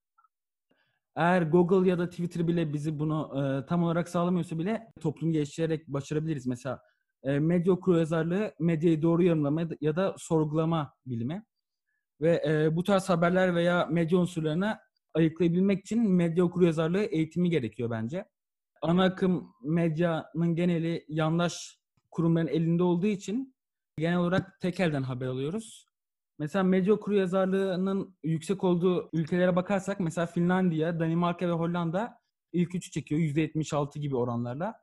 Eğer 1.15 1.41
Google 1.41 1.89
ya 1.89 1.99
da 1.99 2.09
Twitter 2.09 2.47
bile 2.47 2.73
bizi 2.73 2.99
bunu 2.99 3.31
e, 3.35 3.65
tam 3.65 3.83
olarak 3.83 4.09
sağlamıyorsa 4.09 4.59
bile 4.59 4.87
toplum 5.01 5.31
geliştirerek 5.33 5.87
başarabiliriz. 5.87 6.47
Mesela 6.47 6.81
e, 7.23 7.39
medya 7.39 7.73
okuryazarlığı 7.73 8.53
medyayı 8.59 9.01
doğru 9.01 9.23
yorumlama 9.23 9.63
ya 9.81 9.95
da- 9.95 10.15
sorgulama 10.17 10.93
bilimi. 11.05 11.43
Ve 12.21 12.43
e, 12.47 12.75
bu 12.75 12.83
tarz 12.83 13.09
haberler 13.09 13.55
veya 13.55 13.85
medya 13.85 14.19
unsurlarını 14.19 14.77
ayıklayabilmek 15.13 15.79
için 15.79 16.11
medya 16.11 16.43
okuryazarlığı 16.43 17.03
eğitimi 17.03 17.49
gerekiyor 17.49 17.89
bence. 17.89 18.25
Ana 18.81 19.03
akım 19.03 19.53
medyanın 19.63 20.55
geneli 20.55 21.05
yandaş 21.07 21.79
kurumların 22.11 22.47
elinde 22.47 22.83
olduğu 22.83 23.07
için 23.07 23.55
genel 23.97 24.17
olarak 24.17 24.59
tek 24.61 24.79
elden 24.79 25.03
haber 25.03 25.27
alıyoruz. 25.27 25.87
Mesela 26.39 26.63
medya 26.63 26.93
okuryazarlığının 26.93 28.17
yüksek 28.23 28.63
olduğu 28.63 29.09
ülkelere 29.13 29.55
bakarsak 29.55 29.99
mesela 29.99 30.27
Finlandiya, 30.27 30.99
Danimarka 30.99 31.47
ve 31.47 31.51
Hollanda 31.51 32.21
ilk 32.53 32.75
üçü 32.75 32.91
çekiyor 32.91 33.21
%76 33.21 33.99
gibi 33.99 34.15
oranlarla 34.15 34.73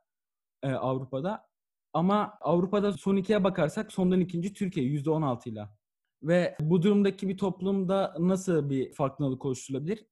e, 0.62 0.72
Avrupa'da. 0.72 1.46
Ama 1.92 2.38
Avrupa'da 2.40 2.92
son 2.92 3.16
ikiye 3.16 3.44
bakarsak 3.44 3.92
sondan 3.92 4.20
ikinci 4.20 4.52
Türkiye 4.54 4.86
%16 4.86 5.48
ile. 5.48 5.68
Ve 6.24 6.56
bu 6.60 6.82
durumdaki 6.82 7.28
bir 7.28 7.38
toplumda 7.38 8.14
nasıl 8.18 8.70
bir 8.70 8.92
farklılık 8.92 9.44
oluşturulabilir? 9.44 10.06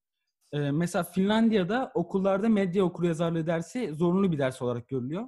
E, 0.52 0.70
mesela 0.70 1.04
Finlandiya'da 1.04 1.90
okullarda 1.94 2.48
medya 2.48 2.84
okuryazarlığı 2.84 3.46
dersi 3.46 3.94
zorunlu 3.94 4.32
bir 4.32 4.38
ders 4.38 4.62
olarak 4.62 4.88
görülüyor. 4.88 5.24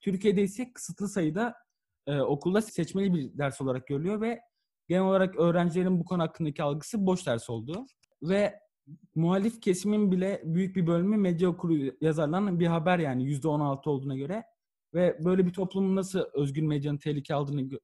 Türkiye'de 0.00 0.42
ise 0.42 0.72
kısıtlı 0.72 1.08
sayıda 1.08 1.54
e, 2.06 2.20
okulda 2.20 2.62
seçmeli 2.62 3.14
bir 3.14 3.38
ders 3.38 3.60
olarak 3.60 3.86
görülüyor 3.86 4.20
ve 4.20 4.40
genel 4.88 5.02
olarak 5.02 5.36
öğrencilerin 5.36 6.00
bu 6.00 6.04
konu 6.04 6.22
hakkındaki 6.22 6.62
algısı 6.62 7.06
boş 7.06 7.26
ders 7.26 7.50
oldu. 7.50 7.86
Ve 8.22 8.60
muhalif 9.14 9.62
kesimin 9.62 10.12
bile 10.12 10.42
büyük 10.44 10.76
bir 10.76 10.86
bölümü 10.86 11.16
medya 11.16 11.48
okuru 11.48 11.74
yazarlarının 12.00 12.60
bir 12.60 12.66
haber 12.66 12.98
yani 12.98 13.24
%16 13.24 13.90
olduğuna 13.90 14.16
göre 14.16 14.44
ve 14.94 15.18
böyle 15.24 15.46
bir 15.46 15.52
toplumun 15.52 15.96
nasıl 15.96 16.24
özgür 16.34 16.62
medyanın 16.62 16.98
tehlike 16.98 17.34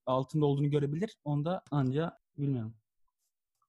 altında 0.07 0.47
olduğunu 0.47 0.71
görebilir 0.71 1.17
onu 1.25 1.45
da 1.45 1.63
anca 1.71 2.24
bilmiyorum. 2.39 2.75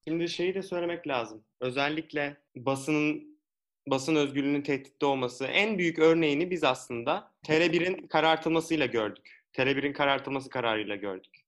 Şimdi 0.08 0.28
şeyi 0.28 0.54
de 0.54 0.62
söylemek 0.62 1.08
lazım. 1.08 1.44
Özellikle 1.60 2.36
basının 2.56 3.38
basın 3.86 4.16
özgürlüğünün 4.16 4.62
tehditte 4.62 5.06
olması 5.06 5.44
en 5.44 5.78
büyük 5.78 5.98
örneğini 5.98 6.50
biz 6.50 6.64
aslında 6.64 7.30
Tele1'in 7.46 8.06
karartılmasıyla 8.06 8.86
gördük. 8.86 9.42
Tele1'in 9.52 9.92
karartılması 9.92 10.50
kararıyla 10.50 10.96
gördük. 10.96 11.46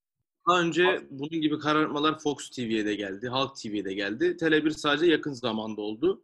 Daha 0.48 0.60
önce 0.60 1.00
bunun 1.10 1.40
gibi 1.40 1.58
karartmalar 1.58 2.18
Fox 2.18 2.50
TV'ye 2.50 2.86
de 2.86 2.94
geldi, 2.94 3.28
Halk 3.28 3.56
TV'ye 3.56 3.84
de 3.84 3.94
geldi. 3.94 4.24
Tele1 4.24 4.70
sadece 4.70 5.06
yakın 5.06 5.32
zamanda 5.32 5.80
oldu. 5.80 6.22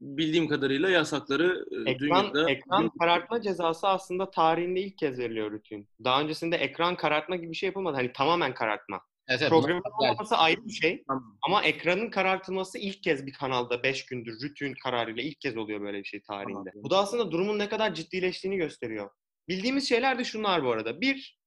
Bildiğim 0.00 0.48
kadarıyla 0.48 0.90
yasakları 0.90 1.66
e, 1.70 1.90
Ekran, 1.90 2.32
dünyada... 2.32 2.50
ekran 2.50 2.90
karartma 3.00 3.42
cezası 3.42 3.88
aslında 3.88 4.30
tarihinde 4.30 4.80
ilk 4.80 4.98
kez 4.98 5.18
veriliyor 5.18 5.52
Rütün. 5.52 5.88
Daha 6.04 6.20
öncesinde 6.20 6.56
ekran 6.56 6.96
karartma 6.96 7.36
gibi 7.36 7.50
bir 7.50 7.56
şey 7.56 7.66
yapılmadı. 7.66 7.96
Hani 7.96 8.12
tamamen 8.12 8.54
karartma. 8.54 9.00
Evet, 9.28 9.40
evet, 9.42 9.50
Programın 9.50 9.82
olmaması 10.00 10.36
ayrı 10.36 10.64
bir 10.64 10.72
şey. 10.72 11.04
Tamam. 11.08 11.38
Ama 11.42 11.62
ekranın 11.62 12.10
karartılması 12.10 12.78
ilk 12.78 13.02
kez 13.02 13.26
bir 13.26 13.32
kanalda 13.32 13.82
5 13.82 14.06
gündür 14.06 14.40
Rütün 14.42 14.74
kararıyla 14.82 15.22
ilk 15.22 15.40
kez 15.40 15.56
oluyor 15.56 15.80
böyle 15.80 15.98
bir 15.98 16.04
şey 16.04 16.20
tarihinde. 16.22 16.70
Tamam. 16.70 16.84
Bu 16.84 16.90
da 16.90 16.98
aslında 16.98 17.30
durumun 17.30 17.58
ne 17.58 17.68
kadar 17.68 17.94
ciddileştiğini 17.94 18.56
gösteriyor. 18.56 19.10
Bildiğimiz 19.48 19.88
şeyler 19.88 20.18
de 20.18 20.24
şunlar 20.24 20.64
bu 20.64 20.70
arada. 20.72 21.00
Bir, 21.00 21.38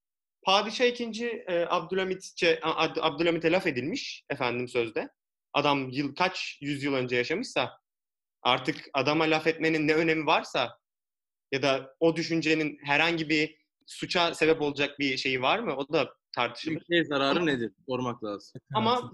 Padişah 0.43 0.85
2. 0.85 1.27
E, 1.47 1.65
Abdülhamit'e 1.69 2.55
Ab- 2.55 3.01
Abdülhamit'e 3.01 3.51
laf 3.51 3.67
edilmiş 3.67 4.23
efendim 4.29 4.67
sözde. 4.67 5.09
Adam 5.53 5.89
yıl 5.89 6.15
kaç 6.15 6.57
yüzyıl 6.61 6.93
önce 6.93 7.15
yaşamışsa 7.15 7.79
artık 8.41 8.89
adama 8.93 9.23
laf 9.23 9.47
etmenin 9.47 9.87
ne 9.87 9.93
önemi 9.93 10.25
varsa 10.25 10.79
ya 11.51 11.61
da 11.61 11.95
o 11.99 12.15
düşüncenin 12.15 12.79
herhangi 12.83 13.29
bir 13.29 13.59
suça 13.85 14.33
sebep 14.33 14.61
olacak 14.61 14.99
bir 14.99 15.17
şeyi 15.17 15.41
var 15.41 15.59
mı? 15.59 15.75
O 15.75 15.93
da 15.93 16.13
tartışılır. 16.31 16.75
Ülkeye 16.75 17.05
zararı 17.05 17.45
nedir? 17.45 17.71
Sormak 17.87 18.23
lazım. 18.23 18.61
Ama 18.73 19.11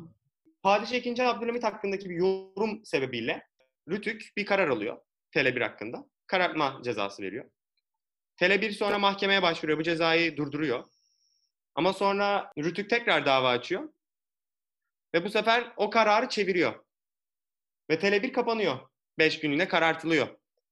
Padişah 0.64 0.96
2. 0.96 1.24
Abdülhamit 1.24 1.64
hakkındaki 1.64 2.10
bir 2.10 2.16
yorum 2.16 2.86
sebebiyle 2.86 3.48
Rütük 3.90 4.34
bir 4.38 4.46
karar 4.46 4.68
alıyor 4.68 4.98
Tele1 5.36 5.64
hakkında. 5.64 6.06
Karartma 6.28 6.82
cezası 6.84 7.24
veriyor. 7.24 7.46
Tele1 8.38 8.72
sonra 8.72 9.00
mahkemeye 9.00 9.42
başvuruyor. 9.42 9.80
Bu 9.80 9.84
cezayı 9.84 10.38
durduruyor. 10.38 10.84
Ama 11.76 11.94
sonra 11.94 12.52
Rütük 12.58 12.90
tekrar 12.90 13.26
dava 13.26 13.50
açıyor. 13.50 13.90
Ve 15.14 15.26
bu 15.26 15.30
sefer 15.30 15.74
o 15.78 15.90
kararı 15.90 16.30
çeviriyor. 16.30 16.86
Ve 17.90 17.96
Tele1 17.96 18.32
kapanıyor. 18.32 18.80
5 19.20 19.40
günlüğüne 19.40 19.68
karartılıyor. 19.68 20.28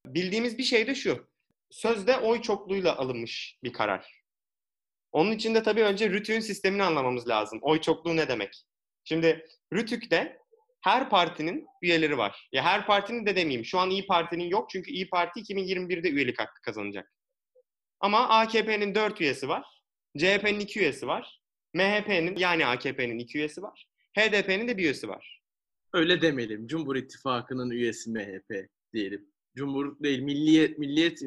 Bildiğimiz 0.05 0.57
bir 0.57 0.63
şey 0.63 0.87
de 0.87 0.95
şu. 0.95 1.27
Sözde 1.69 2.17
oy 2.17 2.41
çokluğuyla 2.41 2.97
alınmış 2.97 3.59
bir 3.63 3.73
karar. 3.73 4.22
Onun 5.13 5.31
için 5.31 5.55
de 5.55 5.63
tabii 5.63 5.83
önce 5.83 6.09
Rütük'ün 6.09 6.39
sistemini 6.39 6.83
anlamamız 6.83 7.27
lazım. 7.27 7.59
Oy 7.61 7.81
çokluğu 7.81 8.15
ne 8.15 8.27
demek? 8.27 8.65
Şimdi 9.03 9.45
Rütük'te 9.73 10.37
her 10.83 11.09
partinin 11.09 11.67
üyeleri 11.81 12.17
var. 12.17 12.49
Ya 12.51 12.63
her 12.63 12.85
partinin 12.85 13.25
de 13.25 13.35
demeyeyim. 13.35 13.65
Şu 13.65 13.79
an 13.79 13.89
İyi 13.89 14.05
Parti'nin 14.05 14.43
yok 14.43 14.69
çünkü 14.69 14.91
İyi 14.91 15.09
Parti 15.09 15.39
2021'de 15.39 16.09
üyelik 16.09 16.39
hakkı 16.39 16.61
kazanacak. 16.61 17.13
Ama 17.99 18.29
AKP'nin 18.29 18.95
4 18.95 19.21
üyesi 19.21 19.47
var. 19.47 19.81
CHP'nin 20.17 20.59
2 20.59 20.79
üyesi 20.79 21.07
var. 21.07 21.41
MHP'nin 21.73 22.35
yani 22.35 22.65
AKP'nin 22.65 23.19
2 23.19 23.37
üyesi 23.37 23.61
var. 23.61 23.85
HDP'nin 24.17 24.67
de 24.67 24.77
bir 24.77 24.83
üyesi 24.83 25.09
var. 25.09 25.41
Öyle 25.93 26.21
demeyelim. 26.21 26.67
Cumhur 26.67 26.95
İttifakı'nın 26.95 27.69
üyesi 27.69 28.11
MHP 28.11 28.69
diyelim. 28.93 29.25
Cumhur 29.55 29.99
değil, 30.03 30.19
Milliyet, 30.19 30.77
Milliyet... 30.77 31.21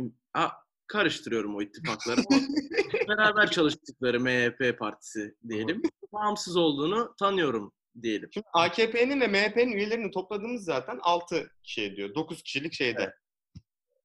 karıştırıyorum 0.88 1.56
o 1.56 1.62
ittifakları. 1.62 2.20
Beraber 3.08 3.50
çalıştıkları 3.50 4.20
MHP 4.20 4.78
partisi 4.78 5.34
diyelim. 5.48 5.82
Bağımsız 6.12 6.56
olduğunu 6.56 7.14
tanıyorum 7.18 7.72
diyelim. 8.02 8.28
Şimdi 8.34 8.46
AKP'nin 8.52 9.20
ve 9.20 9.28
MHP'nin 9.28 9.72
üyelerini 9.72 10.10
topladığımız 10.10 10.64
zaten 10.64 10.98
6 11.02 11.50
kişi 11.62 11.82
ediyor. 11.82 12.14
9 12.14 12.42
kişilik 12.42 12.72
şeyde. 12.72 13.02
Evet. 13.02 13.14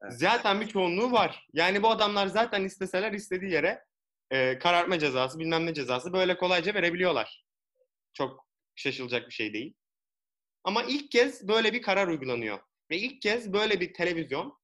Evet. 0.04 0.13
Zaten 0.13 0.62
bir 0.62 0.67
çoğunluğu 0.67 1.12
var. 1.12 1.48
Yani 1.54 1.84
bu 1.84 1.89
adamlar 1.89 2.28
zaten 2.28 2.63
isteseler 2.63 3.12
istediği 3.12 3.52
yere 3.52 3.84
e, 4.32 4.60
karartma 4.60 5.00
cezası, 5.00 5.39
bilmem 5.39 5.65
ne 5.65 5.74
cezası 5.74 6.13
böyle 6.13 6.38
kolayca 6.38 6.74
verebiliyorlar. 6.74 7.46
Çok 8.13 8.48
şaşılacak 8.76 9.28
bir 9.28 9.34
şey 9.34 9.54
değil. 9.54 9.74
Ama 10.63 10.84
ilk 10.84 11.12
kez 11.12 11.48
böyle 11.48 11.74
bir 11.74 11.82
karar 11.82 12.08
uygulanıyor. 12.08 12.60
Ve 12.91 12.98
ilk 12.98 13.22
kez 13.22 13.54
böyle 13.54 13.80
bir 13.80 13.94
televizyon 13.94 14.61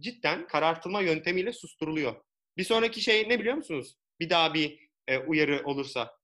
cidden 0.00 0.46
karartılma 0.46 1.00
yöntemiyle 1.00 1.52
susturuluyor. 1.52 2.14
Bir 2.56 2.64
sonraki 2.64 3.00
şey 3.00 3.28
ne 3.28 3.40
biliyor 3.40 3.54
musunuz? 3.54 3.96
Bir 4.20 4.30
daha 4.30 4.54
bir 4.54 4.88
e, 5.08 5.18
uyarı 5.18 5.62
olursa. 5.64 6.20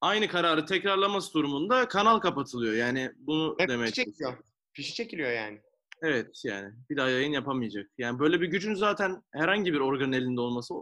Aynı 0.00 0.28
kararı 0.28 0.66
tekrarlaması 0.66 1.34
durumunda 1.34 1.88
kanal 1.88 2.18
kapatılıyor. 2.18 2.74
Yani 2.74 3.12
bunu 3.16 3.56
Ve 3.60 3.68
demek 3.68 3.88
fişi 3.88 4.04
çekiliyor. 4.04 4.38
Fişi 4.72 4.94
çekiliyor 4.94 5.30
yani. 5.30 5.60
Evet 6.02 6.42
yani 6.44 6.74
bir 6.90 6.96
daha 6.96 7.10
yayın 7.10 7.32
yapamayacak. 7.32 7.90
Yani 7.98 8.18
böyle 8.18 8.40
bir 8.40 8.46
gücün 8.46 8.74
zaten 8.74 9.22
herhangi 9.32 9.72
bir 9.72 9.80
organın 9.80 10.12
elinde 10.12 10.40
olması 10.40 10.74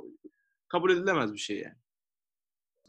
kabul 0.68 0.90
edilemez 0.90 1.32
bir 1.32 1.38
şey 1.38 1.58
yani. 1.58 1.76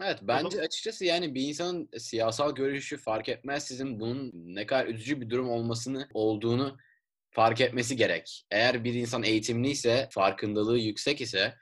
Evet 0.02 0.20
bence 0.22 0.62
açıkçası 0.62 1.06
yani 1.06 1.36
bir 1.36 1.42
insanın 1.42 1.89
siyasal 1.98 2.56
görüşü 2.56 2.98
fark 2.98 3.30
etmez 3.30 3.68
sizin 3.68 4.00
bunun 4.00 4.32
ne 4.34 4.66
kadar 4.66 4.86
üzücü 4.86 5.22
bir 5.22 5.30
durum 5.30 5.50
olmasını 5.50 6.10
olduğunu 6.13 6.78
fark 7.34 7.62
etmesi 7.62 7.96
gerek. 7.96 8.46
Eğer 8.52 8.84
bir 8.84 8.93
insan 8.93 9.24
eğitimliyse, 9.24 10.08
farkındalığı 10.12 10.78
yüksek 10.78 11.22
ise, 11.22 11.56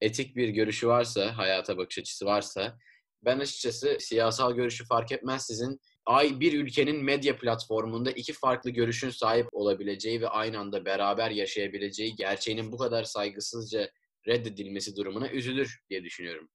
etik 0.00 0.36
bir 0.36 0.48
görüşü 0.48 0.88
varsa, 0.88 1.36
hayata 1.36 1.76
bakış 1.76 1.98
açısı 1.98 2.26
varsa 2.26 2.78
ben 3.24 3.38
açıkçası 3.38 3.96
siyasal 4.00 4.54
görüşü 4.54 4.84
fark 4.84 5.12
etmez 5.12 5.46
sizin 5.46 5.80
ay 6.06 6.40
bir 6.40 6.52
ülkenin 6.52 7.04
medya 7.04 7.36
platformunda 7.36 8.10
iki 8.10 8.32
farklı 8.32 8.70
görüşün 8.70 9.10
sahip 9.10 9.48
olabileceği 9.52 10.20
ve 10.20 10.28
aynı 10.28 10.58
anda 10.58 10.84
beraber 10.84 11.30
yaşayabileceği 11.30 12.16
gerçeğinin 12.16 12.72
bu 12.72 12.78
kadar 12.78 13.04
saygısızca 13.04 13.90
reddedilmesi 14.26 14.96
durumuna 14.96 15.30
üzülür 15.30 15.80
diye 15.90 16.04
düşünüyorum. 16.04 16.48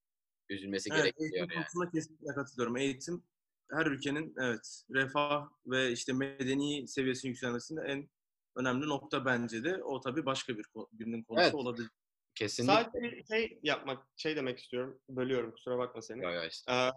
Üzülmesi 0.50 0.90
Evet, 0.94 1.04
gerekiyor 1.04 1.50
eğitim 1.50 1.82
yani. 1.82 1.92
kesinlikle 1.92 2.34
katılıyorum. 2.36 2.78
Eğitim 2.78 3.24
her 3.72 3.86
ülkenin 3.86 4.36
evet 4.42 4.84
refah 4.94 5.48
ve 5.66 5.92
işte 5.92 6.14
medeni 6.14 6.88
seviyesinin 6.88 7.32
yükselmesinde 7.32 7.82
en 7.88 8.10
önemli 8.56 8.88
nokta 8.88 9.26
bence 9.26 9.64
de. 9.64 9.84
O 9.84 10.02
tabii 10.02 10.26
başka 10.26 10.58
bir 10.58 10.66
birinin 10.92 11.24
konusu 11.24 11.44
Evet. 11.44 11.56
olabilir. 11.56 11.90
Kesinlikle. 12.36 12.74
Sadece 12.74 13.02
bir 13.12 13.26
şey 13.26 13.60
yapmak, 13.64 14.08
şey 14.18 14.36
demek 14.36 14.60
istiyorum. 14.60 15.00
Bölüyorum 15.10 15.52
kusura 15.52 15.78
bakma 15.78 16.02
seni. 16.02 16.24
Yo, 16.24 16.32
yo, 16.32 16.42
Ee, 16.70 16.90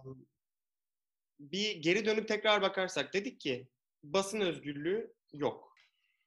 bir 1.40 1.76
geri 1.76 2.04
dönüp 2.06 2.28
tekrar 2.28 2.62
bakarsak 2.62 3.14
dedik 3.14 3.40
ki 3.40 3.68
basın 4.02 4.40
özgürlüğü 4.40 5.14
yok. 5.32 5.72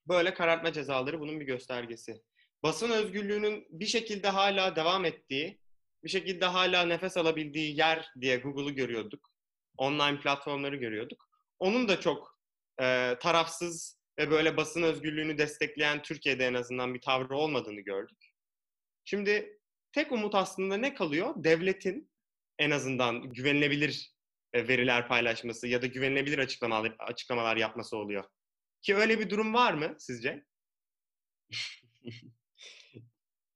Böyle 0.08 0.34
karartma 0.34 0.74
cezaları 0.74 1.20
bunun 1.20 1.40
bir 1.40 1.46
göstergesi. 1.46 2.22
Basın 2.64 2.90
özgürlüğünün 2.90 3.68
bir 3.70 3.86
şekilde 3.86 4.30
hala 4.30 4.76
devam 4.76 5.06
ettiği, 5.06 5.60
bir 6.04 6.10
şekilde 6.10 6.46
hala 6.46 6.86
nefes 6.86 7.18
alabildiği 7.18 7.78
yer 7.78 8.12
diye 8.22 8.38
Google'u 8.38 8.76
görüyorduk. 8.76 9.30
Online 9.78 10.20
platformları 10.20 10.76
görüyorduk. 10.76 11.30
Onun 11.60 11.88
da 11.88 12.00
çok 12.00 12.40
e, 12.82 13.16
tarafsız 13.22 13.99
ve 14.20 14.32
böyle 14.32 14.58
basın 14.58 14.84
özgürlüğünü 14.84 15.38
destekleyen 15.38 16.02
Türkiye'de 16.02 16.46
en 16.46 16.54
azından 16.54 16.94
bir 16.94 17.02
tavrı 17.02 17.38
olmadığını 17.38 17.82
gördük. 17.82 18.26
Şimdi 19.06 19.60
tek 19.92 20.12
umut 20.12 20.36
aslında 20.36 20.78
ne 20.78 20.94
kalıyor? 20.94 21.34
Devletin 21.38 22.12
en 22.60 22.72
azından 22.72 23.30
güvenilebilir 23.34 24.14
e, 24.54 24.68
veriler 24.68 25.08
paylaşması 25.08 25.68
ya 25.68 25.82
da 25.82 25.88
güvenilebilir 25.88 26.40
açıklamalar, 26.40 26.96
açıklamalar 27.00 27.58
yapması 27.58 27.98
oluyor. 27.98 28.24
Ki 28.82 28.96
öyle 28.96 29.20
bir 29.20 29.30
durum 29.30 29.54
var 29.54 29.74
mı 29.74 29.96
sizce? 30.00 30.46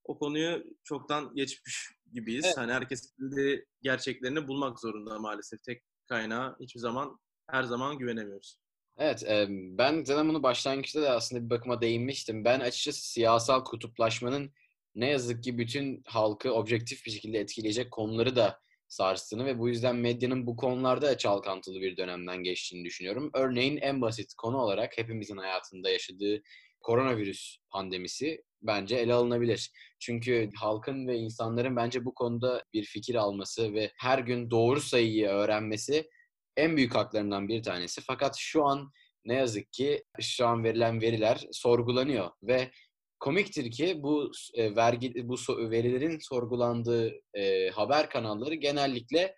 O 0.05 0.19
konuyu 0.19 0.63
çoktan 0.83 1.35
geçmiş 1.35 1.91
gibiyiz. 2.13 2.45
Evet. 2.45 2.57
Hani 2.57 2.73
herkes 2.73 3.15
kendi 3.15 3.65
gerçeklerini 3.81 4.47
bulmak 4.47 4.79
zorunda 4.79 5.19
maalesef. 5.19 5.63
Tek 5.63 5.83
kaynağa 6.09 6.57
hiçbir 6.59 6.79
zaman 6.79 7.19
her 7.49 7.63
zaman 7.63 7.97
güvenemiyoruz. 7.97 8.62
Evet, 8.97 9.23
ben 9.49 10.03
zaten 10.03 10.29
bunu 10.29 10.43
başlangıçta 10.43 11.01
da 11.01 11.11
aslında 11.11 11.45
bir 11.45 11.49
bakıma 11.49 11.81
değinmiştim. 11.81 12.45
Ben 12.45 12.59
açıkçası 12.59 13.11
siyasal 13.11 13.63
kutuplaşmanın 13.63 14.51
ne 14.95 15.09
yazık 15.09 15.43
ki 15.43 15.57
bütün 15.57 16.03
halkı 16.05 16.53
objektif 16.53 17.05
bir 17.05 17.11
şekilde 17.11 17.39
etkileyecek 17.39 17.91
konuları 17.91 18.35
da 18.35 18.59
sarstığını 18.87 19.45
ve 19.45 19.59
bu 19.59 19.69
yüzden 19.69 19.95
medyanın 19.95 20.47
bu 20.47 20.55
konularda 20.55 21.07
da 21.07 21.17
çalkantılı 21.17 21.81
bir 21.81 21.97
dönemden 21.97 22.43
geçtiğini 22.43 22.85
düşünüyorum. 22.85 23.29
Örneğin 23.33 23.77
en 23.77 24.01
basit 24.01 24.33
konu 24.33 24.57
olarak 24.57 24.97
hepimizin 24.97 25.37
hayatında 25.37 25.89
yaşadığı 25.89 26.41
koronavirüs 26.81 27.57
pandemisi 27.69 28.43
bence 28.61 28.95
ele 28.95 29.13
alınabilir. 29.13 29.71
Çünkü 29.99 30.49
halkın 30.55 31.07
ve 31.07 31.17
insanların 31.17 31.75
bence 31.75 32.05
bu 32.05 32.13
konuda 32.13 32.63
bir 32.73 32.83
fikir 32.83 33.15
alması 33.15 33.73
ve 33.73 33.91
her 33.97 34.19
gün 34.19 34.51
doğru 34.51 34.81
sayıyı 34.81 35.27
öğrenmesi 35.27 36.09
en 36.57 36.77
büyük 36.77 36.95
haklarından 36.95 37.47
bir 37.47 37.63
tanesi. 37.63 38.01
Fakat 38.01 38.35
şu 38.37 38.65
an 38.65 38.91
ne 39.25 39.33
yazık 39.33 39.73
ki 39.73 40.03
şu 40.21 40.47
an 40.47 40.63
verilen 40.63 41.01
veriler 41.01 41.47
sorgulanıyor 41.51 42.29
ve 42.43 42.71
komiktir 43.19 43.71
ki 43.71 44.03
bu 44.03 44.31
e, 44.53 44.75
vergi 44.75 45.27
bu 45.27 45.35
verilerin 45.69 46.19
sorgulandığı 46.19 47.13
e, 47.33 47.69
haber 47.69 48.09
kanalları 48.09 48.55
genellikle 48.55 49.35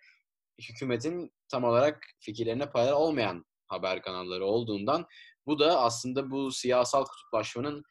hükümetin 0.62 1.32
tam 1.48 1.64
olarak 1.64 2.06
fikirlerine 2.20 2.70
paralel 2.70 2.92
olmayan 2.92 3.44
haber 3.66 4.02
kanalları 4.02 4.46
olduğundan 4.46 5.06
bu 5.46 5.58
da 5.58 5.80
aslında 5.80 6.30
bu 6.30 6.52
siyasal 6.52 7.04
kutuplaşmanın 7.04 7.82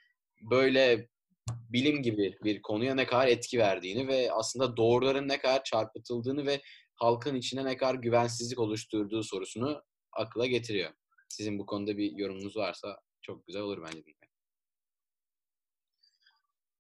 böyle 0.41 1.07
bilim 1.49 2.01
gibi 2.01 2.37
bir 2.43 2.61
konuya 2.61 2.95
ne 2.95 3.05
kadar 3.05 3.27
etki 3.27 3.57
verdiğini 3.57 4.07
ve 4.07 4.31
aslında 4.31 4.77
doğruların 4.77 5.27
ne 5.27 5.39
kadar 5.39 5.63
çarpıtıldığını 5.63 6.45
ve 6.45 6.61
halkın 6.95 7.35
içine 7.35 7.65
ne 7.65 7.77
kadar 7.77 7.95
güvensizlik 7.95 8.59
oluşturduğu 8.59 9.23
sorusunu 9.23 9.83
akla 10.11 10.45
getiriyor. 10.45 10.91
Sizin 11.29 11.59
bu 11.59 11.65
konuda 11.65 11.97
bir 11.97 12.11
yorumunuz 12.11 12.57
varsa 12.57 12.99
çok 13.21 13.47
güzel 13.47 13.61
olur 13.61 13.83
bence. 13.87 14.03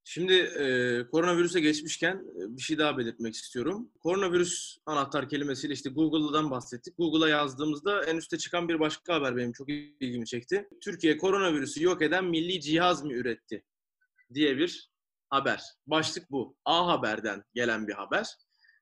Şimdi 0.07 0.33
e, 0.33 1.07
koronavirüse 1.11 1.59
geçmişken 1.59 2.15
e, 2.15 2.57
bir 2.57 2.61
şey 2.61 2.77
daha 2.77 2.97
belirtmek 2.97 3.35
istiyorum. 3.35 3.91
Koronavirüs 3.99 4.77
anahtar 4.85 5.29
kelimesiyle 5.29 5.73
işte 5.73 5.89
Google'dan 5.89 6.51
bahsettik. 6.51 6.97
Google'a 6.97 7.29
yazdığımızda 7.29 8.05
en 8.05 8.17
üste 8.17 8.37
çıkan 8.37 8.69
bir 8.69 8.79
başka 8.79 9.13
haber 9.13 9.37
benim 9.37 9.51
çok 9.51 9.69
ilgimi 9.69 10.25
çekti. 10.25 10.69
Türkiye 10.81 11.17
koronavirüsü 11.17 11.83
yok 11.83 12.01
eden 12.01 12.25
milli 12.25 12.61
cihaz 12.61 13.03
mı 13.03 13.13
üretti 13.13 13.63
diye 14.33 14.57
bir 14.57 14.91
haber. 15.29 15.63
Başlık 15.87 16.31
bu. 16.31 16.57
A 16.65 16.87
Haber'den 16.87 17.43
gelen 17.53 17.87
bir 17.87 17.93
haber. 17.93 18.35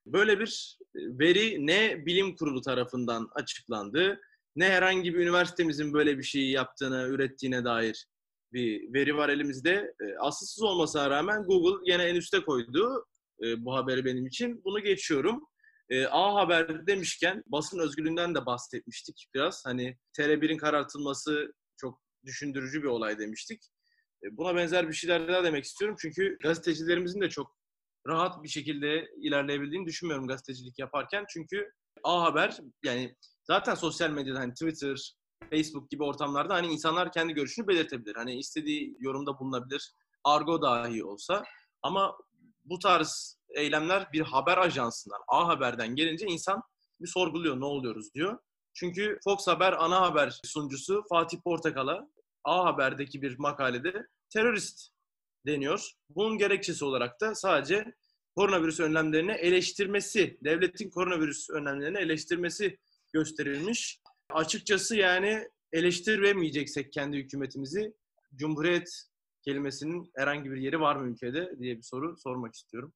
Böyle 0.06 0.40
bir 0.40 0.78
e, 0.94 0.98
veri 1.18 1.66
ne 1.66 2.06
bilim 2.06 2.36
kurulu 2.36 2.60
tarafından 2.60 3.28
açıklandı, 3.34 4.20
ne 4.56 4.68
herhangi 4.68 5.14
bir 5.14 5.18
üniversitemizin 5.18 5.92
böyle 5.92 6.18
bir 6.18 6.22
şeyi 6.22 6.50
yaptığını, 6.50 7.08
ürettiğine 7.08 7.64
dair 7.64 8.06
bir 8.52 8.92
veri 8.94 9.16
var 9.16 9.28
elimizde. 9.28 9.94
E, 10.00 10.18
asılsız 10.18 10.62
olmasına 10.62 11.10
rağmen 11.10 11.42
Google 11.42 11.92
yine 11.92 12.02
en 12.02 12.14
üste 12.14 12.40
koydu 12.40 13.06
e, 13.44 13.64
bu 13.64 13.74
haberi 13.74 14.04
benim 14.04 14.26
için. 14.26 14.64
Bunu 14.64 14.80
geçiyorum. 14.80 15.46
A 16.10 16.34
Haber 16.34 16.86
demişken 16.86 17.42
basın 17.46 17.78
özgürlüğünden 17.78 18.34
de 18.34 18.46
bahsetmiştik 18.46 19.26
biraz. 19.34 19.62
Hani 19.66 19.98
TR1'in 20.18 20.56
karartılması 20.56 21.52
çok 21.76 22.00
düşündürücü 22.24 22.82
bir 22.82 22.88
olay 22.88 23.18
demiştik. 23.18 23.62
Buna 24.30 24.56
benzer 24.56 24.88
bir 24.88 24.92
şeyler 24.94 25.28
daha 25.28 25.44
demek 25.44 25.64
istiyorum. 25.64 25.96
Çünkü 26.00 26.38
gazetecilerimizin 26.42 27.20
de 27.20 27.28
çok 27.28 27.56
rahat 28.06 28.42
bir 28.42 28.48
şekilde 28.48 29.08
ilerleyebildiğini 29.16 29.86
düşünmüyorum 29.86 30.26
gazetecilik 30.26 30.78
yaparken. 30.78 31.24
Çünkü 31.28 31.72
A 32.04 32.22
Haber 32.22 32.58
yani 32.84 33.16
zaten 33.44 33.74
sosyal 33.74 34.10
medyada 34.10 34.38
hani 34.38 34.52
Twitter, 34.52 35.14
Facebook 35.50 35.90
gibi 35.90 36.04
ortamlarda 36.04 36.54
hani 36.54 36.66
insanlar 36.66 37.12
kendi 37.12 37.32
görüşünü 37.32 37.68
belirtebilir. 37.68 38.14
Hani 38.14 38.38
istediği 38.38 38.96
yorumda 38.98 39.38
bulunabilir. 39.38 39.92
Argo 40.24 40.62
dahi 40.62 41.04
olsa. 41.04 41.44
Ama 41.82 42.16
bu 42.64 42.78
tarz 42.78 43.38
eylemler 43.56 44.12
bir 44.12 44.20
haber 44.20 44.58
ajansından, 44.58 45.20
A 45.28 45.48
Haber'den 45.48 45.96
gelince 45.96 46.26
insan 46.26 46.62
bir 47.00 47.08
sorguluyor 47.08 47.60
ne 47.60 47.64
oluyoruz 47.64 48.14
diyor. 48.14 48.38
Çünkü 48.74 49.18
Fox 49.24 49.46
Haber 49.46 49.72
ana 49.72 50.00
haber 50.00 50.40
sunucusu 50.44 51.04
Fatih 51.08 51.38
Portakal'a 51.44 52.08
A 52.44 52.64
Haber'deki 52.64 53.22
bir 53.22 53.38
makalede 53.38 54.06
terörist 54.30 54.93
deniyor. 55.46 55.90
Bunun 56.08 56.38
gerekçesi 56.38 56.84
olarak 56.84 57.20
da 57.20 57.34
sadece 57.34 57.84
koronavirüs 58.36 58.80
önlemlerini 58.80 59.32
eleştirmesi, 59.32 60.38
devletin 60.44 60.90
koronavirüs 60.90 61.50
önlemlerini 61.50 61.98
eleştirmesi 61.98 62.78
gösterilmiş. 63.12 64.00
Açıkçası 64.30 64.96
yani 64.96 65.48
eleştiremeyeceksek 65.72 66.92
kendi 66.92 67.16
hükümetimizi 67.16 67.92
Cumhuriyet 68.34 68.88
kelimesinin 69.44 70.10
herhangi 70.16 70.50
bir 70.50 70.56
yeri 70.56 70.80
var 70.80 70.96
mı 70.96 71.10
ülkede 71.10 71.52
diye 71.58 71.76
bir 71.76 71.82
soru 71.82 72.16
sormak 72.16 72.54
istiyorum. 72.54 72.92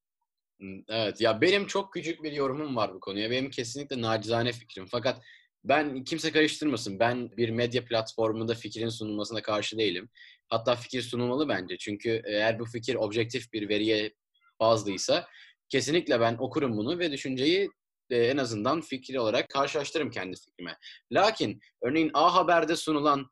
Hmm, 0.61 0.83
Evet 0.89 1.21
ya 1.21 1.41
benim 1.41 1.67
çok 1.67 1.93
küçük 1.93 2.23
bir 2.23 2.33
yorumum 2.33 2.77
var 2.77 2.95
bu 2.95 3.01
konuya. 3.01 3.31
Benim 3.31 3.51
kesinlikle 3.51 4.01
nacizane 4.01 4.53
fikrim. 4.53 4.87
Fakat 4.91 5.23
ben 5.65 6.05
kimse 6.05 6.33
karıştırmasın. 6.33 6.99
Ben 6.99 7.37
bir 7.37 7.51
medya 7.51 7.85
platformunda 7.85 8.55
fikrin 8.55 8.89
sunulmasına 8.89 9.43
karşı 9.43 9.79
değilim. 9.79 10.09
Hatta 10.49 10.77
fikir 10.77 11.03
sunulmalı 11.03 11.49
bence. 11.49 11.79
Çünkü 11.79 12.23
eğer 12.25 12.59
bu 12.59 12.65
fikir 12.65 12.95
objektif 12.95 13.53
bir 13.53 13.69
veriye 13.69 14.15
bazlıysa 14.61 15.27
kesinlikle 15.69 16.21
ben 16.21 16.37
okurum 16.39 16.77
bunu 16.77 16.99
ve 16.99 17.13
düşünceyi 17.13 17.71
e, 18.11 18.17
en 18.17 18.37
azından 18.37 18.81
fikri 18.81 19.21
olarak 19.21 19.49
karşılaştırırım 19.49 20.11
kendi 20.11 20.37
fikrime. 20.37 20.77
Lakin 21.13 21.61
örneğin 21.83 22.11
A 22.15 22.35
Haber'de 22.35 22.77
sunulan 22.77 23.27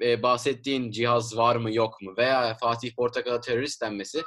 e, 0.00 0.22
bahsettiğin 0.22 0.90
cihaz 0.90 1.36
var 1.36 1.56
mı 1.56 1.74
yok 1.74 2.02
mu 2.02 2.14
veya 2.18 2.56
Fatih 2.60 2.94
Portakal'a 2.96 3.40
terörist 3.40 3.82
denmesi 3.82 4.22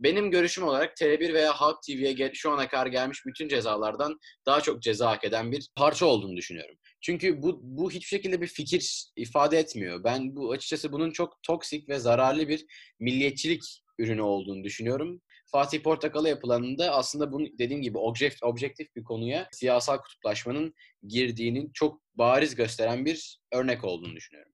benim 0.00 0.30
görüşüm 0.30 0.64
olarak 0.64 0.96
Tele1 0.96 1.34
veya 1.34 1.52
Halk 1.52 1.82
TV'ye 1.82 2.30
şu 2.34 2.50
ana 2.50 2.68
kadar 2.68 2.86
gelmiş 2.86 3.26
bütün 3.26 3.48
cezalardan 3.48 4.18
daha 4.46 4.60
çok 4.60 4.82
ceza 4.82 5.10
hak 5.10 5.24
eden 5.24 5.52
bir 5.52 5.68
parça 5.76 6.06
olduğunu 6.06 6.36
düşünüyorum. 6.36 6.76
Çünkü 7.02 7.42
bu, 7.42 7.60
bu 7.62 7.90
hiçbir 7.90 8.06
şekilde 8.06 8.40
bir 8.40 8.46
fikir 8.46 9.04
ifade 9.16 9.58
etmiyor. 9.58 10.04
Ben 10.04 10.36
bu 10.36 10.52
açıkçası 10.52 10.92
bunun 10.92 11.10
çok 11.10 11.42
toksik 11.42 11.88
ve 11.88 11.98
zararlı 11.98 12.48
bir 12.48 12.66
milliyetçilik 13.00 13.62
ürünü 13.98 14.22
olduğunu 14.22 14.64
düşünüyorum. 14.64 15.22
Fatih 15.46 15.82
Portakal'a 15.82 16.28
yapılanında 16.28 16.90
aslında 16.90 17.32
bunu 17.32 17.46
dediğim 17.58 17.82
gibi 17.82 17.98
objektif, 17.98 18.42
objektif 18.42 18.96
bir 18.96 19.04
konuya 19.04 19.48
siyasal 19.52 19.98
kutuplaşmanın 19.98 20.74
girdiğini 21.06 21.72
çok 21.72 22.02
bariz 22.14 22.54
gösteren 22.54 23.04
bir 23.04 23.40
örnek 23.52 23.84
olduğunu 23.84 24.16
düşünüyorum. 24.16 24.52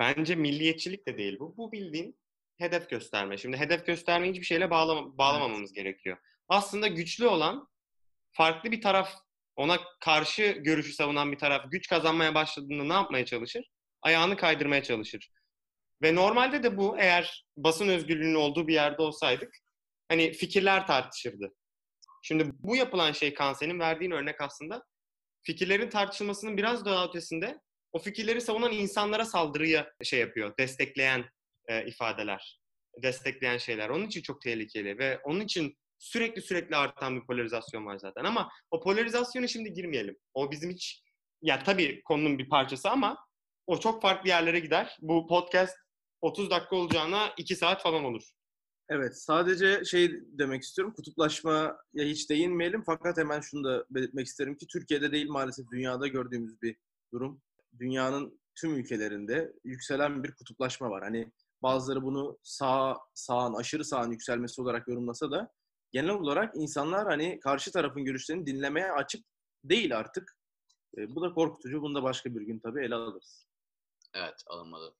Bence 0.00 0.34
milliyetçilik 0.34 1.08
de 1.08 1.18
değil 1.18 1.36
bu. 1.40 1.56
Bu 1.56 1.72
bildiğin 1.72 2.18
hedef 2.58 2.90
gösterme. 2.90 3.38
Şimdi 3.38 3.56
hedef 3.56 3.86
göstermeyi 3.86 4.32
hiçbir 4.32 4.46
şeyle 4.46 4.70
bağlama, 4.70 5.18
bağlamamamız 5.18 5.72
gerekiyor. 5.72 6.16
Aslında 6.48 6.86
güçlü 6.86 7.26
olan 7.26 7.68
farklı 8.32 8.70
bir 8.70 8.80
taraf, 8.80 9.14
ona 9.56 9.80
karşı 10.00 10.42
görüşü 10.42 10.92
savunan 10.92 11.32
bir 11.32 11.38
taraf 11.38 11.64
güç 11.70 11.88
kazanmaya 11.88 12.34
başladığında 12.34 12.84
ne 12.84 12.92
yapmaya 12.92 13.24
çalışır? 13.24 13.64
Ayağını 14.02 14.36
kaydırmaya 14.36 14.82
çalışır. 14.82 15.30
Ve 16.02 16.14
normalde 16.14 16.62
de 16.62 16.76
bu 16.76 16.98
eğer 16.98 17.46
basın 17.56 17.88
özgürlüğünün 17.88 18.34
olduğu 18.34 18.68
bir 18.68 18.74
yerde 18.74 19.02
olsaydık 19.02 19.56
hani 20.08 20.32
fikirler 20.32 20.86
tartışırdı. 20.86 21.54
Şimdi 22.22 22.50
bu 22.58 22.76
yapılan 22.76 23.12
şey 23.12 23.34
Kanse'nin 23.34 23.80
verdiğin 23.80 24.10
örnek 24.10 24.40
aslında 24.40 24.82
fikirlerin 25.42 25.90
tartışılmasının 25.90 26.56
biraz 26.56 26.84
daha 26.84 27.06
ötesinde 27.06 27.60
o 27.92 27.98
fikirleri 27.98 28.40
savunan 28.40 28.72
insanlara 28.72 29.24
saldırıya 29.24 29.92
şey 30.02 30.20
yapıyor, 30.20 30.54
destekleyen 30.58 31.24
e, 31.68 31.86
ifadeler, 31.86 32.60
destekleyen 33.02 33.58
şeyler. 33.58 33.88
Onun 33.88 34.06
için 34.06 34.22
çok 34.22 34.42
tehlikeli 34.42 34.98
ve 34.98 35.18
onun 35.24 35.40
için 35.40 35.76
sürekli 35.98 36.42
sürekli 36.42 36.76
artan 36.76 37.16
bir 37.16 37.26
polarizasyon 37.26 37.86
var 37.86 37.98
zaten. 37.98 38.24
Ama 38.24 38.48
o 38.70 38.80
polarizasyona 38.80 39.46
şimdi 39.46 39.72
girmeyelim. 39.72 40.16
O 40.34 40.50
bizim 40.50 40.70
hiç, 40.70 41.02
ya 41.42 41.62
tabii 41.62 42.02
konunun 42.02 42.38
bir 42.38 42.48
parçası 42.48 42.90
ama 42.90 43.18
o 43.66 43.80
çok 43.80 44.02
farklı 44.02 44.28
yerlere 44.28 44.60
gider. 44.60 44.96
Bu 45.00 45.26
podcast 45.26 45.76
30 46.20 46.50
dakika 46.50 46.76
olacağına 46.76 47.32
2 47.36 47.56
saat 47.56 47.82
falan 47.82 48.04
olur. 48.04 48.22
Evet, 48.88 49.22
sadece 49.22 49.84
şey 49.84 50.10
demek 50.38 50.62
istiyorum, 50.62 50.94
kutuplaşmaya 50.96 51.76
hiç 51.94 52.30
değinmeyelim 52.30 52.82
fakat 52.86 53.16
hemen 53.16 53.40
şunu 53.40 53.64
da 53.64 53.84
belirtmek 53.90 54.26
isterim 54.26 54.56
ki 54.56 54.66
Türkiye'de 54.66 55.12
değil 55.12 55.28
maalesef 55.28 55.66
dünyada 55.72 56.06
gördüğümüz 56.06 56.62
bir 56.62 56.76
durum. 57.12 57.42
Dünyanın 57.78 58.40
tüm 58.54 58.74
ülkelerinde 58.74 59.52
yükselen 59.64 60.24
bir 60.24 60.34
kutuplaşma 60.34 60.90
var. 60.90 61.02
Hani 61.02 61.32
bazıları 61.62 62.02
bunu 62.02 62.38
sağ, 62.42 62.96
sağın, 63.14 63.54
aşırı 63.54 63.84
sağın 63.84 64.10
yükselmesi 64.10 64.62
olarak 64.62 64.88
yorumlasa 64.88 65.30
da 65.30 65.52
genel 65.92 66.10
olarak 66.10 66.56
insanlar 66.56 67.06
hani 67.06 67.40
karşı 67.40 67.72
tarafın 67.72 68.04
görüşlerini 68.04 68.46
dinlemeye 68.46 68.92
açık 68.92 69.24
değil 69.64 69.98
artık. 69.98 70.36
E, 70.98 71.14
bu 71.14 71.22
da 71.22 71.32
korkutucu. 71.34 71.82
Bunu 71.82 71.94
da 71.94 72.02
başka 72.02 72.34
bir 72.34 72.40
gün 72.40 72.58
tabii 72.58 72.84
ele 72.84 72.94
alırız. 72.94 73.48
Evet 74.14 74.42
alınmalı. 74.46 74.94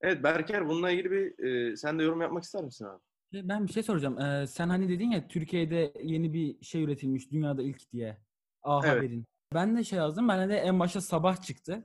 Evet 0.00 0.22
Berker 0.22 0.68
bununla 0.68 0.90
ilgili 0.90 1.10
bir 1.10 1.44
e, 1.44 1.76
sen 1.76 1.98
de 1.98 2.02
yorum 2.02 2.20
yapmak 2.20 2.44
ister 2.44 2.64
misin 2.64 2.84
abi? 2.84 3.00
E, 3.34 3.48
Ben 3.48 3.66
bir 3.66 3.72
şey 3.72 3.82
soracağım. 3.82 4.20
Ee, 4.20 4.46
sen 4.46 4.68
hani 4.68 4.88
dedin 4.88 5.10
ya 5.10 5.28
Türkiye'de 5.28 5.92
yeni 6.02 6.32
bir 6.32 6.64
şey 6.64 6.82
üretilmiş 6.82 7.30
dünyada 7.30 7.62
ilk 7.62 7.92
diye. 7.92 8.18
A 8.62 8.80
Evet. 8.86 8.96
Haber'in. 8.96 9.24
Ben 9.54 9.76
de 9.76 9.84
şey 9.84 9.98
yazdım. 9.98 10.28
Ben 10.28 10.50
de 10.50 10.56
en 10.56 10.80
başta 10.80 11.00
sabah 11.00 11.42
çıktı. 11.42 11.84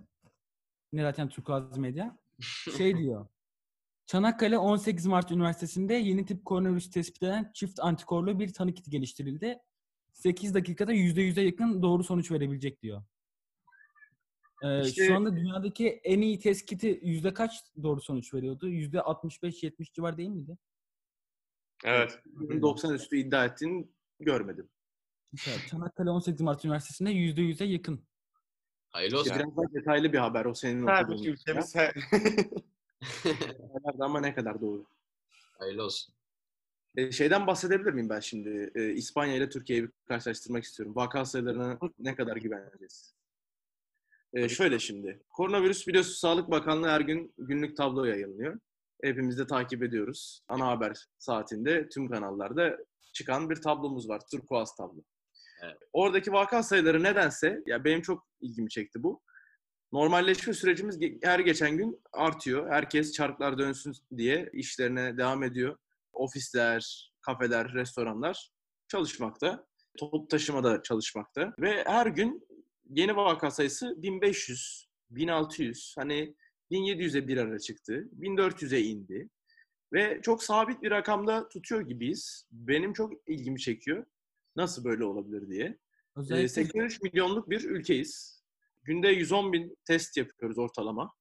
Ne 0.93 1.01
zaten 1.01 1.29
Turkuaz 1.29 1.77
Medya. 1.77 2.17
Şey 2.77 2.97
diyor. 2.97 3.27
Çanakkale 4.05 4.57
18 4.57 5.05
Mart 5.05 5.31
Üniversitesi'nde 5.31 5.93
yeni 5.93 6.25
tip 6.25 6.45
koronavirüs 6.45 6.89
tespit 6.91 7.23
eden 7.23 7.51
çift 7.53 7.79
antikorlu 7.79 8.39
bir 8.39 8.53
tanı 8.53 8.73
kiti 8.73 8.89
geliştirildi. 8.91 9.59
8 10.13 10.53
dakikada 10.53 10.93
%100'e 10.93 11.43
yakın 11.43 11.81
doğru 11.81 12.03
sonuç 12.03 12.31
verebilecek 12.31 12.81
diyor. 12.81 13.03
Ee, 14.63 14.81
İşte- 14.81 15.07
Şu 15.07 15.15
anda 15.15 15.35
dünyadaki 15.37 15.87
en 15.89 16.21
iyi 16.21 16.39
test 16.39 16.65
kiti 16.65 16.99
yüzde 17.03 17.33
kaç 17.33 17.51
doğru 17.83 18.01
sonuç 18.01 18.33
veriyordu? 18.33 18.67
Yüzde 18.69 18.97
65-70 19.01 19.93
civar 19.93 20.17
değil 20.17 20.29
miydi? 20.29 20.57
Evet. 21.83 22.19
90 22.61 22.93
üstü 22.93 23.17
iddia 23.17 23.45
ettiğini 23.45 23.87
görmedim. 24.19 24.69
Mesela 25.31 25.57
Çanakkale 25.69 26.09
18 26.09 26.41
Mart 26.41 26.65
Üniversitesi'nde 26.65 27.11
%100'e 27.11 27.65
yakın. 27.65 28.05
Hayırlı 28.89 29.19
olsun. 29.19 29.33
Biraz 29.35 29.57
daha 29.57 29.73
detaylı 29.73 30.13
bir 30.13 30.17
haber 30.17 30.45
o 30.45 30.53
senin 30.53 30.81
okuduğun. 30.87 31.23
bir 31.23 31.29
ülkemiz 31.33 31.75
Haberdi 33.73 34.03
ama 34.03 34.19
ne 34.19 34.35
kadar 34.35 34.61
doğru. 34.61 34.85
Hayırlı 35.59 35.83
olsun. 35.83 36.13
E, 36.95 37.11
şeyden 37.11 37.47
bahsedebilir 37.47 37.93
miyim 37.93 38.09
ben 38.09 38.19
şimdi? 38.19 38.71
E, 38.75 38.89
İspanya 38.89 39.35
ile 39.35 39.49
Türkiye'yi 39.49 39.83
bir 39.83 39.91
karşılaştırmak 40.07 40.63
istiyorum. 40.63 40.95
Vaka 40.95 41.25
sayılarına 41.25 41.79
ne 41.99 42.15
kadar 42.15 42.37
güveneceğiz? 42.37 43.13
E, 44.33 44.49
şöyle 44.49 44.79
şimdi. 44.79 45.23
Koronavirüs 45.29 45.87
biliyorsun 45.87 46.13
Sağlık 46.13 46.51
Bakanlığı 46.51 46.89
her 46.89 47.01
gün 47.01 47.33
günlük 47.37 47.77
tablo 47.77 48.05
yayınlıyor. 48.05 48.59
Hepimiz 49.03 49.37
de 49.37 49.47
takip 49.47 49.83
ediyoruz. 49.83 50.41
Ana 50.47 50.67
haber 50.67 51.07
saatinde 51.17 51.89
tüm 51.89 52.09
kanallarda 52.09 52.77
çıkan 53.13 53.49
bir 53.49 53.55
tablomuz 53.55 54.09
var. 54.09 54.21
Turkuaz 54.31 54.75
tablo. 54.75 55.01
Evet. 55.63 55.77
Oradaki 55.93 56.31
vaka 56.31 56.63
sayıları 56.63 57.03
nedense, 57.03 57.63
ya 57.65 57.83
benim 57.83 58.01
çok 58.01 58.27
ilgimi 58.41 58.69
çekti 58.69 59.03
bu. 59.03 59.21
Normalleşme 59.91 60.53
sürecimiz 60.53 60.99
her 61.23 61.39
geçen 61.39 61.77
gün 61.77 62.01
artıyor. 62.11 62.69
Herkes 62.69 63.13
çarklar 63.13 63.57
dönsün 63.57 63.93
diye 64.17 64.49
işlerine 64.53 65.17
devam 65.17 65.43
ediyor. 65.43 65.77
Ofisler, 66.13 67.11
kafeler, 67.21 67.73
restoranlar 67.73 68.51
çalışmakta. 68.87 69.67
Toplu 69.97 70.27
taşıma 70.27 70.63
da 70.63 70.83
çalışmakta. 70.83 71.53
Ve 71.59 71.83
her 71.85 72.07
gün 72.07 72.47
yeni 72.89 73.15
vaka 73.15 73.51
sayısı 73.51 73.95
1500, 73.97 74.87
1600, 75.09 75.95
hani 75.97 76.35
1700'e 76.71 77.27
bir 77.27 77.37
ara 77.37 77.59
çıktı. 77.59 78.09
1400'e 78.19 78.81
indi. 78.81 79.29
Ve 79.93 80.19
çok 80.21 80.43
sabit 80.43 80.81
bir 80.81 80.91
rakamda 80.91 81.49
tutuyor 81.49 81.81
gibiyiz. 81.81 82.47
Benim 82.51 82.93
çok 82.93 83.13
ilgimi 83.27 83.59
çekiyor. 83.59 84.05
Nasıl 84.55 84.83
böyle 84.83 85.03
olabilir 85.03 85.49
diye. 85.49 85.65
Ee, 85.65 85.79
Özellikle 86.15 86.47
83 86.47 87.01
milyonluk 87.01 87.49
bir 87.49 87.63
ülkeyiz. 87.63 88.40
Günde 88.83 89.07
110 89.07 89.53
bin 89.53 89.77
test 89.87 90.17
yapıyoruz 90.17 90.57
ortalama. 90.57 91.13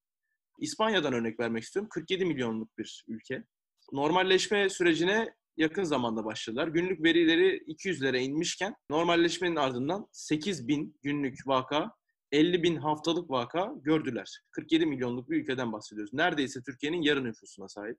İspanya'dan 0.58 1.12
örnek 1.12 1.40
vermek 1.40 1.62
istiyorum. 1.62 1.88
47 1.94 2.24
milyonluk 2.24 2.78
bir 2.78 3.04
ülke. 3.08 3.44
Normalleşme 3.92 4.68
sürecine 4.68 5.34
yakın 5.56 5.84
zamanda 5.84 6.24
başladılar. 6.24 6.68
Günlük 6.68 7.04
verileri 7.04 7.56
200'lere 7.56 8.18
inmişken 8.18 8.74
normalleşmenin 8.90 9.56
ardından 9.56 10.06
8 10.12 10.68
bin 10.68 10.98
günlük 11.02 11.38
vaka, 11.46 11.90
50 12.32 12.62
bin 12.62 12.76
haftalık 12.76 13.30
vaka 13.30 13.72
gördüler. 13.82 14.40
47 14.50 14.86
milyonluk 14.86 15.30
bir 15.30 15.42
ülkeden 15.42 15.72
bahsediyoruz. 15.72 16.14
Neredeyse 16.14 16.62
Türkiye'nin 16.62 17.02
yarı 17.02 17.24
nüfusuna 17.24 17.68
sahip. 17.68 17.98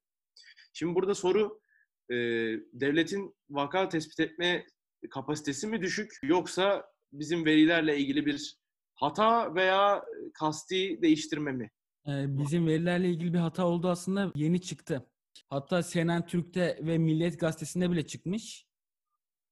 Şimdi 0.73 0.95
burada 0.95 1.15
soru 1.15 1.61
e, 2.09 2.15
devletin 2.73 3.35
vaka 3.49 3.89
tespit 3.89 4.19
etme 4.19 4.65
kapasitesi 5.09 5.67
mi 5.67 5.81
düşük 5.81 6.11
yoksa 6.23 6.85
bizim 7.13 7.45
verilerle 7.45 7.97
ilgili 7.97 8.25
bir 8.25 8.60
hata 9.01 9.55
veya 9.55 10.05
kasti 10.33 11.01
değiştirme 11.01 11.51
mi? 11.51 11.71
Ee, 12.07 12.37
bizim 12.37 12.67
verilerle 12.67 13.09
ilgili 13.09 13.33
bir 13.33 13.39
hata 13.39 13.67
oldu 13.67 13.89
aslında 13.89 14.31
yeni 14.35 14.61
çıktı. 14.61 15.07
Hatta 15.49 15.83
CNN 15.83 16.25
Türk'te 16.25 16.79
ve 16.81 16.97
Milliyet 16.97 17.39
Gazetesi'nde 17.39 17.91
bile 17.91 18.07
çıkmış. 18.07 18.67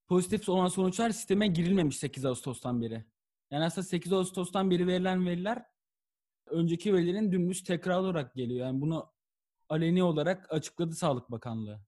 Pozitif 0.08 0.48
olan 0.48 0.68
sonuçlar 0.68 1.10
sisteme 1.10 1.46
girilmemiş 1.46 1.96
8 1.96 2.24
Ağustos'tan 2.24 2.82
beri. 2.82 3.04
Yani 3.50 3.64
aslında 3.64 3.86
8 3.86 4.12
Ağustos'tan 4.12 4.70
beri 4.70 4.86
verilen 4.86 5.26
veriler 5.26 5.64
önceki 6.46 6.94
verilerin 6.94 7.32
dümdüz 7.32 7.64
tekrar 7.64 7.98
olarak 7.98 8.34
geliyor. 8.34 8.66
Yani 8.66 8.80
bunu 8.80 9.12
aleni 9.68 10.02
olarak 10.02 10.52
açıkladı 10.52 10.94
Sağlık 10.94 11.30
Bakanlığı. 11.30 11.80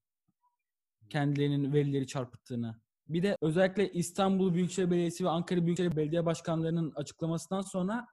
Kendilerinin 1.10 1.72
verileri 1.72 2.06
çarpıttığını. 2.06 2.81
Bir 3.12 3.22
de 3.22 3.36
özellikle 3.40 3.92
İstanbul 3.92 4.54
Büyükşehir 4.54 4.90
Belediyesi 4.90 5.24
ve 5.24 5.28
Ankara 5.28 5.66
Büyükşehir 5.66 5.96
Belediye 5.96 6.26
Başkanlarının 6.26 6.92
açıklamasından 6.94 7.60
sonra 7.60 8.06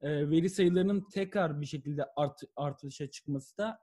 e, 0.00 0.30
veri 0.30 0.50
sayılarının 0.50 1.08
tekrar 1.12 1.60
bir 1.60 1.66
şekilde 1.66 2.04
art, 2.16 2.40
artışa 2.56 3.10
çıkması 3.10 3.58
da 3.58 3.78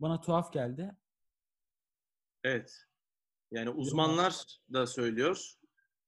bana 0.00 0.20
tuhaf 0.20 0.52
geldi. 0.52 0.96
Evet. 2.44 2.84
Yani 3.50 3.70
uzmanlar 3.70 4.44
da 4.72 4.86
söylüyor. 4.86 5.52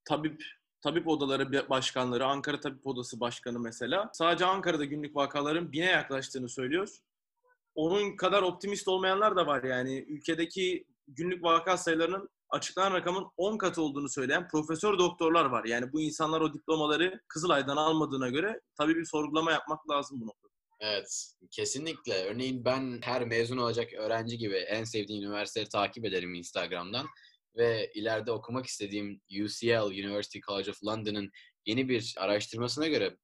Tabip 0.04 0.42
tabip 0.80 1.08
odaları 1.08 1.70
başkanları, 1.70 2.26
Ankara 2.26 2.60
Tabip 2.60 2.86
Odası 2.86 3.20
Başkanı 3.20 3.60
mesela 3.60 4.10
sadece 4.12 4.44
Ankara'da 4.44 4.84
günlük 4.84 5.16
vakaların 5.16 5.72
bine 5.72 5.84
yaklaştığını 5.84 6.48
söylüyor. 6.48 6.88
Onun 7.74 8.16
kadar 8.16 8.42
optimist 8.42 8.88
olmayanlar 8.88 9.36
da 9.36 9.46
var 9.46 9.62
yani. 9.62 9.98
Ülkedeki 10.08 10.86
günlük 11.08 11.44
vaka 11.44 11.76
sayılarının 11.76 12.28
açıklanan 12.50 12.92
rakamın 12.92 13.26
10 13.36 13.58
katı 13.58 13.82
olduğunu 13.82 14.08
söyleyen 14.08 14.48
profesör 14.48 14.98
doktorlar 14.98 15.44
var. 15.44 15.64
Yani 15.64 15.92
bu 15.92 16.00
insanlar 16.00 16.40
o 16.40 16.54
diplomaları 16.54 17.20
Kızılay'dan 17.28 17.76
almadığına 17.76 18.28
göre 18.28 18.60
tabii 18.78 18.96
bir 18.96 19.04
sorgulama 19.04 19.52
yapmak 19.52 19.90
lazım 19.90 20.20
bu 20.20 20.26
noktada. 20.26 20.54
Evet, 20.80 21.34
kesinlikle. 21.50 22.24
Örneğin 22.24 22.64
ben 22.64 23.00
her 23.02 23.24
mezun 23.24 23.56
olacak 23.56 23.92
öğrenci 23.92 24.38
gibi 24.38 24.56
en 24.56 24.84
sevdiğim 24.84 25.22
üniversiteleri 25.24 25.68
takip 25.68 26.04
ederim 26.04 26.34
Instagram'dan. 26.34 27.06
Ve 27.56 27.92
ileride 27.94 28.32
okumak 28.32 28.66
istediğim 28.66 29.20
UCL, 29.44 29.86
University 29.86 30.38
College 30.46 30.70
of 30.70 30.84
London'ın 30.84 31.30
yeni 31.66 31.88
bir 31.88 32.14
araştırmasına 32.18 32.86
göre 32.88 33.16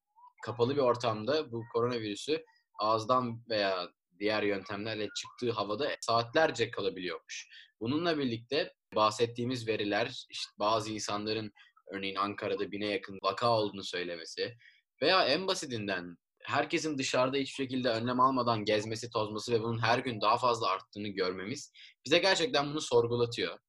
kapalı 0.43 0.75
bir 0.75 0.81
ortamda 0.81 1.51
bu 1.51 1.63
koronavirüsü 1.73 2.45
ağızdan 2.79 3.43
veya 3.49 3.89
diğer 4.19 4.43
yöntemlerle 4.43 5.07
çıktığı 5.15 5.51
havada 5.51 5.89
saatlerce 6.01 6.71
kalabiliyormuş. 6.71 7.49
Bununla 7.79 8.17
birlikte 8.17 8.73
bahsettiğimiz 8.95 9.67
veriler 9.67 10.25
işte 10.29 10.51
bazı 10.59 10.91
insanların 10.91 11.51
örneğin 11.93 12.15
Ankara'da 12.15 12.71
bine 12.71 12.85
yakın 12.85 13.19
vaka 13.23 13.49
olduğunu 13.49 13.83
söylemesi 13.83 14.57
veya 15.01 15.25
en 15.25 15.47
basitinden 15.47 16.17
herkesin 16.43 16.97
dışarıda 16.97 17.37
hiçbir 17.37 17.63
şekilde 17.63 17.89
önlem 17.89 18.19
almadan 18.19 18.65
gezmesi, 18.65 19.09
tozması 19.09 19.53
ve 19.53 19.61
bunun 19.61 19.79
her 19.79 19.99
gün 19.99 20.21
daha 20.21 20.37
fazla 20.37 20.67
arttığını 20.67 21.07
görmemiz 21.07 21.71
bize 22.05 22.19
gerçekten 22.19 22.69
bunu 22.69 22.81
sorgulatıyor. 22.81 23.59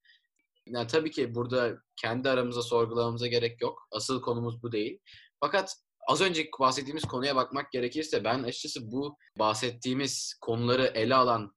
Yani 0.66 0.86
tabii 0.86 1.10
ki 1.10 1.34
burada 1.34 1.78
kendi 1.96 2.28
aramızda 2.28 2.62
sorgulamamıza 2.62 3.26
gerek 3.26 3.62
yok. 3.62 3.88
Asıl 3.92 4.22
konumuz 4.22 4.62
bu 4.62 4.72
değil. 4.72 4.98
Fakat 5.40 5.76
az 6.08 6.20
önce 6.20 6.48
bahsettiğimiz 6.60 7.04
konuya 7.04 7.36
bakmak 7.36 7.72
gerekirse 7.72 8.24
ben 8.24 8.42
açıkçası 8.42 8.92
bu 8.92 9.16
bahsettiğimiz 9.38 10.34
konuları 10.40 10.86
ele 10.86 11.14
alan 11.14 11.54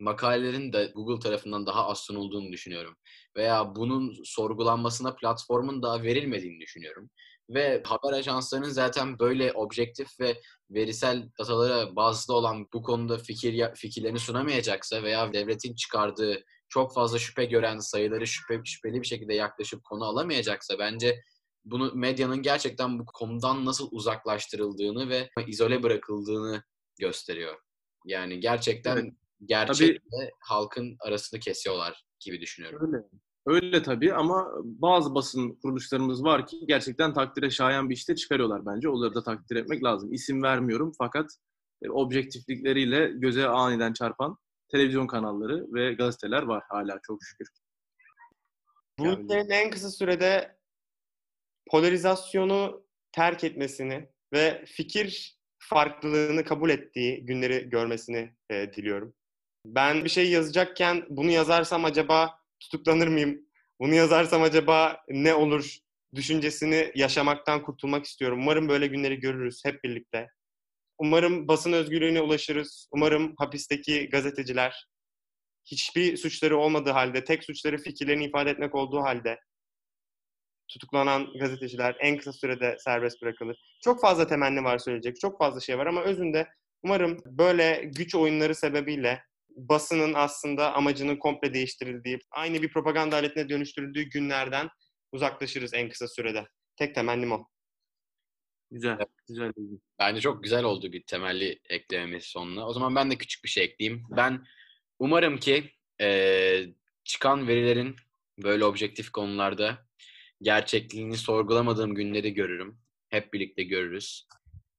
makalelerin 0.00 0.72
de 0.72 0.92
Google 0.94 1.20
tarafından 1.20 1.66
daha 1.66 1.86
az 1.86 1.98
sunulduğunu 1.98 2.52
düşünüyorum. 2.52 2.96
Veya 3.36 3.74
bunun 3.76 4.14
sorgulanmasına 4.24 5.14
platformun 5.14 5.82
daha 5.82 6.02
verilmediğini 6.02 6.60
düşünüyorum. 6.60 7.10
Ve 7.50 7.82
haber 7.86 8.18
ajanslarının 8.18 8.68
zaten 8.68 9.18
böyle 9.18 9.52
objektif 9.52 10.20
ve 10.20 10.40
verisel 10.70 11.28
datalara 11.38 11.96
bazlı 11.96 12.34
olan 12.34 12.66
bu 12.72 12.82
konuda 12.82 13.18
fikir 13.18 13.74
fikirlerini 13.74 14.18
sunamayacaksa 14.18 15.02
veya 15.02 15.32
devletin 15.32 15.74
çıkardığı 15.74 16.44
çok 16.68 16.94
fazla 16.94 17.18
şüphe 17.18 17.44
gören 17.44 17.78
sayıları 17.78 18.26
şüphe, 18.26 18.60
şüpheli 18.64 19.02
bir 19.02 19.06
şekilde 19.06 19.34
yaklaşıp 19.34 19.84
konu 19.84 20.04
alamayacaksa 20.04 20.78
bence 20.78 21.22
bunu 21.64 21.94
medyanın 21.94 22.42
gerçekten 22.42 22.98
bu 22.98 23.06
konudan 23.06 23.64
nasıl 23.64 23.88
uzaklaştırıldığını 23.90 25.08
ve 25.08 25.30
izole 25.46 25.82
bırakıldığını 25.82 26.62
gösteriyor. 27.00 27.58
Yani 28.04 28.40
gerçekten 28.40 28.96
evet. 28.96 29.12
Gerçekle 29.44 29.98
tabii, 29.98 30.30
halkın 30.40 30.96
arasını 31.00 31.40
kesiyorlar 31.40 32.04
gibi 32.20 32.40
düşünüyorum. 32.40 32.94
Öyle. 32.94 33.04
Öyle 33.46 33.82
tabii 33.82 34.14
ama 34.14 34.48
bazı 34.64 35.14
basın 35.14 35.58
kuruluşlarımız 35.62 36.24
var 36.24 36.46
ki 36.46 36.64
gerçekten 36.68 37.14
takdire 37.14 37.50
şayan 37.50 37.90
bir 37.90 37.94
işte 37.94 38.16
çıkarıyorlar 38.16 38.66
bence. 38.66 38.88
Onları 38.88 39.14
da 39.14 39.22
takdir 39.22 39.56
etmek 39.56 39.84
lazım. 39.84 40.12
İsim 40.12 40.42
vermiyorum 40.42 40.92
fakat 40.98 41.30
e, 41.82 41.90
objektiflikleriyle 41.90 43.08
göze 43.14 43.46
aniden 43.46 43.92
çarpan 43.92 44.36
televizyon 44.68 45.06
kanalları 45.06 45.66
ve 45.74 45.94
gazeteler 45.94 46.42
var 46.42 46.62
hala 46.68 46.98
çok 47.06 47.18
şükür. 47.24 47.48
Bu 48.98 49.06
ülkenin 49.06 49.50
en 49.50 49.70
kısa 49.70 49.90
sürede 49.90 50.58
polarizasyonu 51.70 52.86
terk 53.12 53.44
etmesini 53.44 54.08
ve 54.32 54.64
fikir 54.66 55.38
farklılığını 55.58 56.44
kabul 56.44 56.70
ettiği 56.70 57.26
günleri 57.26 57.70
görmesini 57.70 58.36
e, 58.50 58.72
diliyorum. 58.72 59.14
Ben 59.74 60.04
bir 60.04 60.08
şey 60.08 60.30
yazacakken 60.30 61.06
bunu 61.08 61.30
yazarsam 61.30 61.84
acaba 61.84 62.40
tutuklanır 62.60 63.08
mıyım? 63.08 63.40
Bunu 63.80 63.94
yazarsam 63.94 64.42
acaba 64.42 65.04
ne 65.08 65.34
olur 65.34 65.76
düşüncesini 66.14 66.92
yaşamaktan 66.94 67.62
kurtulmak 67.62 68.04
istiyorum. 68.04 68.38
Umarım 68.42 68.68
böyle 68.68 68.86
günleri 68.86 69.20
görürüz 69.20 69.64
hep 69.64 69.84
birlikte. 69.84 70.28
Umarım 70.98 71.48
basın 71.48 71.72
özgürlüğüne 71.72 72.20
ulaşırız. 72.20 72.88
Umarım 72.92 73.34
hapisteki 73.38 74.08
gazeteciler 74.08 74.88
hiçbir 75.64 76.16
suçları 76.16 76.58
olmadığı 76.58 76.90
halde, 76.90 77.24
tek 77.24 77.44
suçları 77.44 77.78
fikirlerini 77.78 78.24
ifade 78.24 78.50
etmek 78.50 78.74
olduğu 78.74 79.00
halde 79.00 79.38
tutuklanan 80.68 81.26
gazeteciler 81.40 81.96
en 82.00 82.16
kısa 82.16 82.32
sürede 82.32 82.76
serbest 82.78 83.22
bırakılır. 83.22 83.78
Çok 83.84 84.00
fazla 84.00 84.26
temenni 84.26 84.64
var 84.64 84.78
söyleyecek, 84.78 85.20
çok 85.20 85.38
fazla 85.38 85.60
şey 85.60 85.78
var 85.78 85.86
ama 85.86 86.02
özünde 86.02 86.48
umarım 86.82 87.18
böyle 87.26 87.90
güç 87.94 88.14
oyunları 88.14 88.54
sebebiyle 88.54 89.28
basının 89.58 90.14
aslında 90.14 90.74
amacının 90.74 91.16
komple 91.16 91.54
değiştirildiği, 91.54 92.18
aynı 92.30 92.62
bir 92.62 92.72
propaganda 92.72 93.16
aletine 93.16 93.48
dönüştürüldüğü 93.48 94.02
günlerden 94.02 94.68
uzaklaşırız 95.12 95.74
en 95.74 95.88
kısa 95.88 96.08
sürede. 96.08 96.46
Tek 96.76 96.94
temennim 96.94 97.32
o. 97.32 97.46
Güzel, 98.70 98.98
güzel. 99.28 99.52
Bence 99.98 100.20
çok 100.20 100.42
güzel 100.42 100.64
oldu 100.64 100.92
bir 100.92 101.02
temelli 101.06 101.60
eklememiz 101.68 102.24
sonuna. 102.24 102.66
O 102.66 102.72
zaman 102.72 102.96
ben 102.96 103.10
de 103.10 103.16
küçük 103.16 103.44
bir 103.44 103.48
şey 103.48 103.64
ekleyeyim. 103.64 104.04
Ben 104.10 104.44
umarım 104.98 105.38
ki 105.38 105.72
e, 106.00 106.60
çıkan 107.04 107.48
verilerin 107.48 107.96
böyle 108.42 108.64
objektif 108.64 109.10
konularda 109.10 109.86
gerçekliğini 110.42 111.16
sorgulamadığım 111.16 111.94
günleri 111.94 112.34
görürüm. 112.34 112.78
Hep 113.08 113.32
birlikte 113.32 113.62
görürüz. 113.62 114.28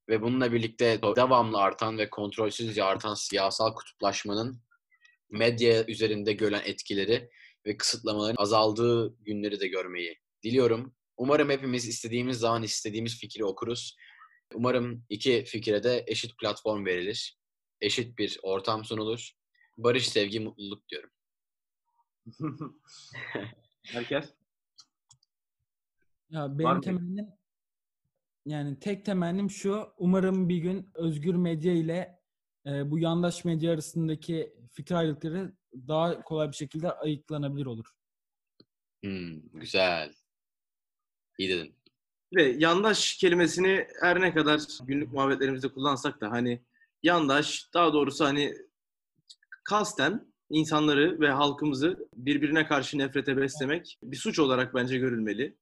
Ve 0.09 0.21
bununla 0.21 0.53
birlikte 0.53 1.01
devamlı 1.15 1.57
artan 1.57 1.97
ve 1.97 2.09
kontrolsüzce 2.09 2.83
artan 2.83 3.13
siyasal 3.13 3.73
kutuplaşmanın 3.73 4.61
medya 5.29 5.85
üzerinde 5.85 6.33
görülen 6.33 6.61
etkileri 6.65 7.29
ve 7.65 7.77
kısıtlamaların 7.77 8.43
azaldığı 8.43 9.23
günleri 9.23 9.59
de 9.59 9.67
görmeyi 9.67 10.19
diliyorum. 10.43 10.95
Umarım 11.17 11.49
hepimiz 11.49 11.87
istediğimiz 11.87 12.37
zaman 12.37 12.63
istediğimiz 12.63 13.19
fikri 13.19 13.45
okuruz. 13.45 13.97
Umarım 14.53 15.05
iki 15.09 15.43
fikire 15.43 15.83
de 15.83 16.03
eşit 16.07 16.37
platform 16.37 16.85
verilir. 16.85 17.39
Eşit 17.81 18.17
bir 18.17 18.39
ortam 18.43 18.85
sunulur. 18.85 19.31
Barış, 19.77 20.09
sevgi, 20.09 20.39
mutluluk 20.39 20.89
diyorum. 20.89 21.09
Herkes? 23.83 24.33
Ya 26.29 26.59
benim 26.59 26.81
temennim 26.81 27.27
yani 28.45 28.79
tek 28.79 29.05
temennim 29.05 29.49
şu. 29.49 29.87
Umarım 29.97 30.49
bir 30.49 30.57
gün 30.57 30.91
özgür 30.95 31.35
medya 31.35 31.73
ile 31.73 32.19
e, 32.65 32.91
bu 32.91 32.99
yandaş 32.99 33.45
medya 33.45 33.73
arasındaki 33.73 34.53
fikir 34.71 34.95
ayrılıkları 34.95 35.53
daha 35.87 36.21
kolay 36.21 36.51
bir 36.51 36.55
şekilde 36.55 36.91
ayıklanabilir 36.91 37.65
olur. 37.65 37.85
Hmm, 39.03 39.41
güzel. 39.53 40.13
İyi 41.37 41.49
dedin. 41.49 41.75
Ve 42.35 42.43
yandaş 42.43 43.17
kelimesini 43.17 43.87
her 44.01 44.21
ne 44.21 44.33
kadar 44.33 44.61
günlük 44.83 45.13
muhabbetlerimizde 45.13 45.67
kullansak 45.67 46.21
da 46.21 46.31
hani 46.31 46.61
yandaş 47.03 47.69
daha 47.73 47.93
doğrusu 47.93 48.25
hani 48.25 48.55
kasten 49.63 50.33
insanları 50.49 51.19
ve 51.19 51.31
halkımızı 51.31 52.07
birbirine 52.15 52.67
karşı 52.67 52.97
nefrete 52.97 53.37
beslemek 53.37 53.97
bir 54.03 54.17
suç 54.17 54.39
olarak 54.39 54.73
bence 54.73 54.97
görülmeli. 54.97 55.57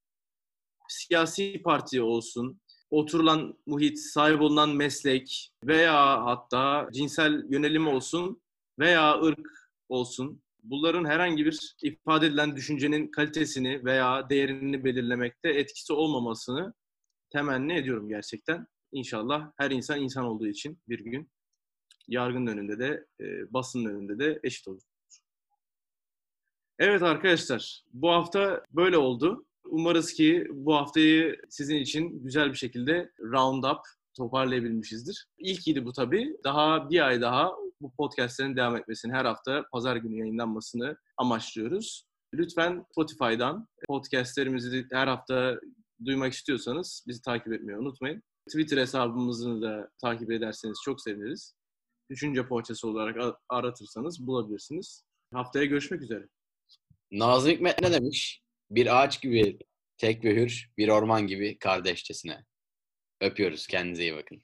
Siyasi 0.87 1.61
parti 1.63 2.01
olsun, 2.01 2.61
oturulan 2.89 3.57
muhit, 3.65 3.99
sahip 3.99 4.41
olunan 4.41 4.69
meslek 4.69 5.51
veya 5.63 6.25
hatta 6.25 6.89
cinsel 6.93 7.45
yönelim 7.49 7.87
olsun 7.87 8.41
veya 8.79 9.21
ırk 9.21 9.47
olsun 9.89 10.41
bunların 10.63 11.05
herhangi 11.05 11.45
bir 11.45 11.75
ifade 11.83 12.27
edilen 12.27 12.55
düşüncenin 12.55 13.07
kalitesini 13.11 13.85
veya 13.85 14.29
değerini 14.29 14.83
belirlemekte 14.83 15.49
etkisi 15.49 15.93
olmamasını 15.93 16.73
temenni 17.29 17.73
ediyorum 17.73 18.09
gerçekten. 18.09 18.67
İnşallah 18.91 19.51
her 19.57 19.71
insan 19.71 20.01
insan 20.01 20.25
olduğu 20.25 20.47
için 20.47 20.79
bir 20.87 20.99
gün 20.99 21.31
yargının 22.07 22.47
önünde 22.47 22.79
de 22.79 23.05
e, 23.19 23.53
basının 23.53 23.85
önünde 23.89 24.19
de 24.19 24.39
eşit 24.43 24.67
olur. 24.67 24.81
Evet 26.79 27.03
arkadaşlar 27.03 27.83
bu 27.93 28.11
hafta 28.11 28.63
böyle 28.71 28.97
oldu. 28.97 29.45
Umarız 29.65 30.13
ki 30.13 30.47
bu 30.51 30.75
haftayı 30.75 31.41
sizin 31.49 31.75
için 31.75 32.23
güzel 32.23 32.49
bir 32.49 32.57
şekilde 32.57 33.11
round 33.19 33.63
up 33.63 33.79
toparlayabilmişizdir. 34.13 35.27
İlkiydi 35.37 35.85
bu 35.85 35.93
tabii. 35.93 36.37
Daha 36.43 36.89
bir 36.89 37.07
ay 37.07 37.21
daha 37.21 37.51
bu 37.81 37.93
podcastlerin 37.95 38.55
devam 38.55 38.75
etmesini, 38.75 39.13
her 39.13 39.25
hafta 39.25 39.65
pazar 39.71 39.95
günü 39.95 40.19
yayınlanmasını 40.19 40.97
amaçlıyoruz. 41.17 42.07
Lütfen 42.33 42.85
Spotify'dan 42.91 43.67
podcastlerimizi 43.87 44.85
her 44.91 45.07
hafta 45.07 45.59
duymak 46.05 46.33
istiyorsanız 46.33 47.03
bizi 47.07 47.21
takip 47.21 47.53
etmeyi 47.53 47.77
unutmayın. 47.77 48.23
Twitter 48.49 48.77
hesabımızı 48.77 49.61
da 49.61 49.89
takip 50.01 50.31
ederseniz 50.31 50.77
çok 50.85 51.01
seviniriz. 51.01 51.53
Düşünce 52.09 52.47
poğaçası 52.47 52.87
olarak 52.87 53.35
aratırsanız 53.49 54.27
bulabilirsiniz. 54.27 55.03
Haftaya 55.33 55.65
görüşmek 55.65 56.01
üzere. 56.01 56.27
Nazım 57.11 57.51
Hikmet 57.51 57.81
ne 57.81 57.91
demiş? 57.91 58.41
Bir 58.71 59.01
ağaç 59.01 59.21
gibi 59.21 59.59
tek 59.97 60.23
ve 60.23 60.35
hür, 60.35 60.69
bir 60.77 60.89
orman 60.89 61.27
gibi 61.27 61.57
kardeşçesine. 61.59 62.45
Öpüyoruz. 63.21 63.67
Kendinize 63.67 64.03
iyi 64.03 64.15
bakın. 64.15 64.43